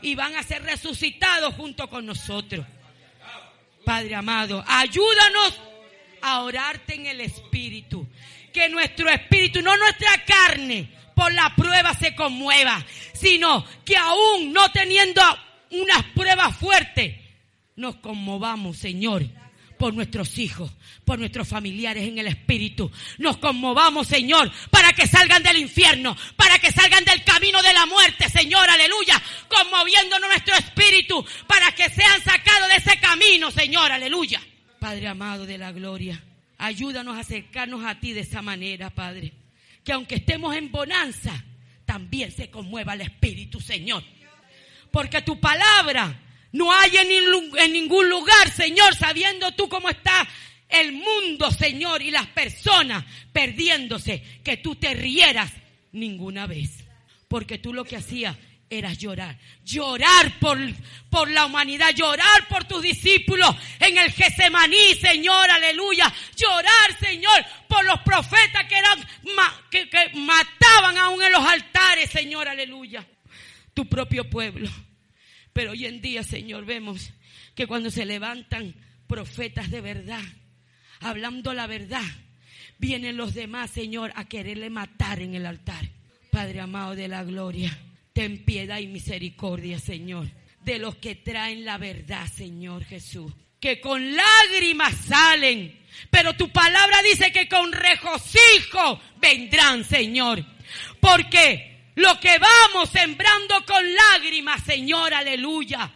[0.00, 2.64] y van a ser resucitados junto con nosotros.
[3.84, 5.60] Padre amado, ayúdanos
[6.22, 6.48] a
[6.88, 8.08] en el Espíritu.
[8.52, 12.84] Que nuestro espíritu, no nuestra carne, por la prueba se conmueva,
[13.14, 15.22] sino que aún no teniendo
[15.70, 17.16] unas pruebas fuertes,
[17.76, 19.24] nos conmovamos, Señor
[19.82, 20.70] por nuestros hijos,
[21.04, 22.88] por nuestros familiares en el Espíritu.
[23.18, 27.84] Nos conmovamos, Señor, para que salgan del infierno, para que salgan del camino de la
[27.86, 29.20] muerte, Señor, aleluya.
[29.48, 34.40] Conmoviéndonos nuestro espíritu, para que sean sacados de ese camino, Señor, aleluya.
[34.82, 36.20] Padre amado de la gloria,
[36.58, 39.32] ayúdanos a acercarnos a ti de esa manera, Padre.
[39.84, 41.44] Que aunque estemos en bonanza,
[41.84, 44.02] también se conmueva el espíritu, Señor.
[44.90, 50.26] Porque tu palabra no hay en, ningún lugar, Señor, sabiendo tú cómo está
[50.68, 55.52] el mundo, Señor, y las personas perdiéndose, que tú te rieras
[55.92, 56.82] ninguna vez.
[57.28, 58.36] Porque tú lo que hacías
[58.78, 59.38] era llorar.
[59.64, 60.58] Llorar por,
[61.10, 66.12] por la humanidad, llorar por tus discípulos en el Getsemaní, Señor, aleluya.
[66.36, 68.98] Llorar, Señor, por los profetas que eran,
[69.70, 73.06] que, que mataban aún en los altares, Señor, aleluya.
[73.74, 74.70] Tu propio pueblo.
[75.52, 77.12] Pero hoy en día, Señor, vemos
[77.54, 78.74] que cuando se levantan
[79.06, 80.22] profetas de verdad,
[81.00, 82.04] hablando la verdad,
[82.78, 85.88] vienen los demás, Señor, a quererle matar en el altar.
[86.30, 87.78] Padre amado de la gloria,
[88.12, 90.28] ten piedad y misericordia, Señor,
[90.64, 93.32] de los que traen la verdad, Señor Jesús.
[93.60, 95.78] Que con lágrimas salen,
[96.10, 100.44] pero tu palabra dice que con regocijo vendrán, Señor.
[101.00, 105.90] Porque lo que vamos sembrando con lágrimas, Señor, aleluya,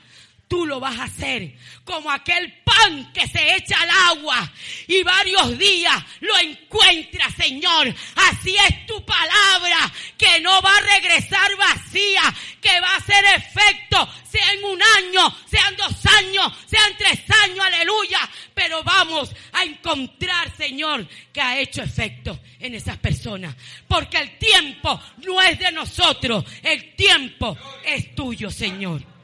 [0.48, 1.54] tú lo vas a hacer
[1.84, 4.52] como aquel pan que se echa al agua
[4.86, 7.94] y varios días lo encuentras, Señor.
[8.16, 12.22] Así es tu palabra, que no va a regresar vacía,
[12.60, 17.60] que va a hacer efecto, sea en un año, sean dos años, sean tres años,
[17.60, 18.28] aleluya.
[18.54, 23.54] Pero vamos a encontrar, Señor, que ha hecho efecto en esas personas.
[23.86, 29.15] Porque el tiempo no es de nosotros, el tiempo es tuyo, Señor.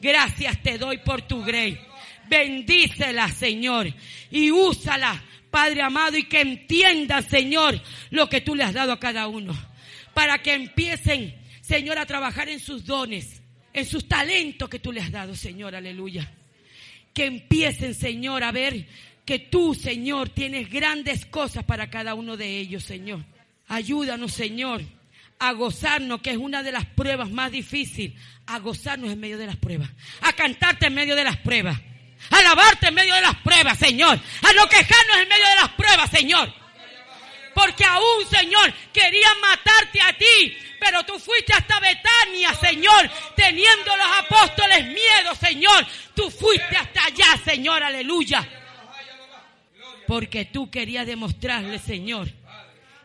[0.00, 1.78] Gracias te doy por tu grey.
[2.28, 3.92] Bendícela, Señor,
[4.30, 7.80] y úsala, Padre amado, y que entienda, Señor,
[8.10, 9.56] lo que tú le has dado a cada uno.
[10.12, 13.42] Para que empiecen, Señor, a trabajar en sus dones,
[13.72, 16.30] en sus talentos que tú le has dado, Señor, aleluya.
[17.14, 18.86] Que empiecen, Señor, a ver
[19.24, 23.24] que tú, Señor, tienes grandes cosas para cada uno de ellos, Señor.
[23.66, 24.82] Ayúdanos, Señor,
[25.38, 29.46] a gozarnos, que es una de las pruebas más difíciles, a gozarnos en medio de
[29.46, 29.90] las pruebas,
[30.22, 31.78] a cantarte en medio de las pruebas,
[32.30, 35.68] a alabarte en medio de las pruebas, Señor, a no quejarnos en medio de las
[35.70, 36.52] pruebas, Señor.
[37.54, 44.18] Porque aún, Señor, querían matarte a ti, pero tú fuiste hasta Betania, Señor, teniendo los
[44.18, 45.86] apóstoles miedo, Señor.
[46.14, 48.48] Tú fuiste hasta allá, Señor, aleluya.
[50.06, 52.28] Porque tú querías demostrarle, Señor,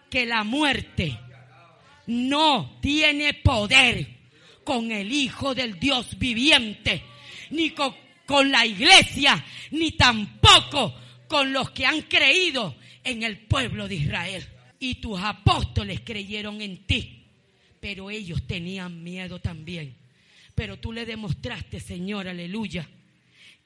[0.09, 1.19] que la muerte
[2.07, 4.07] no tiene poder
[4.63, 7.03] con el Hijo del Dios viviente,
[7.51, 7.93] ni con,
[8.49, 10.95] la iglesia, ni tampoco
[11.27, 14.47] con los que han creído en el pueblo de Israel.
[14.79, 17.25] Y tus apóstoles creyeron en ti,
[17.79, 19.95] pero ellos tenían miedo también.
[20.55, 22.87] Pero tú le demostraste, Señor, aleluya,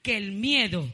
[0.02, 0.90] que el miedo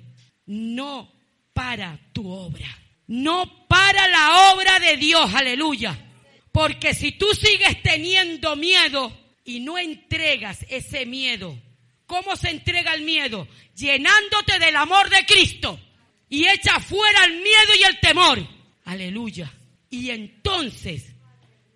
[0.46, 1.12] no
[1.52, 2.68] para tu obra,
[3.06, 6.13] no para la obra de Dios, aleluya.
[6.54, 9.12] Porque si tú sigues teniendo miedo
[9.44, 11.60] y no entregas ese miedo,
[12.06, 13.48] ¿cómo se entrega el miedo?
[13.74, 15.80] Llenándote del amor de Cristo
[16.28, 18.46] y echa fuera el miedo y el temor.
[18.84, 19.52] Aleluya.
[19.90, 21.16] Y entonces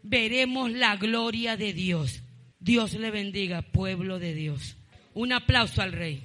[0.05, 2.23] veremos la gloria de Dios.
[2.61, 4.77] Dios le bendiga, pueblo de Dios.
[5.13, 6.23] Un aplauso al Rey.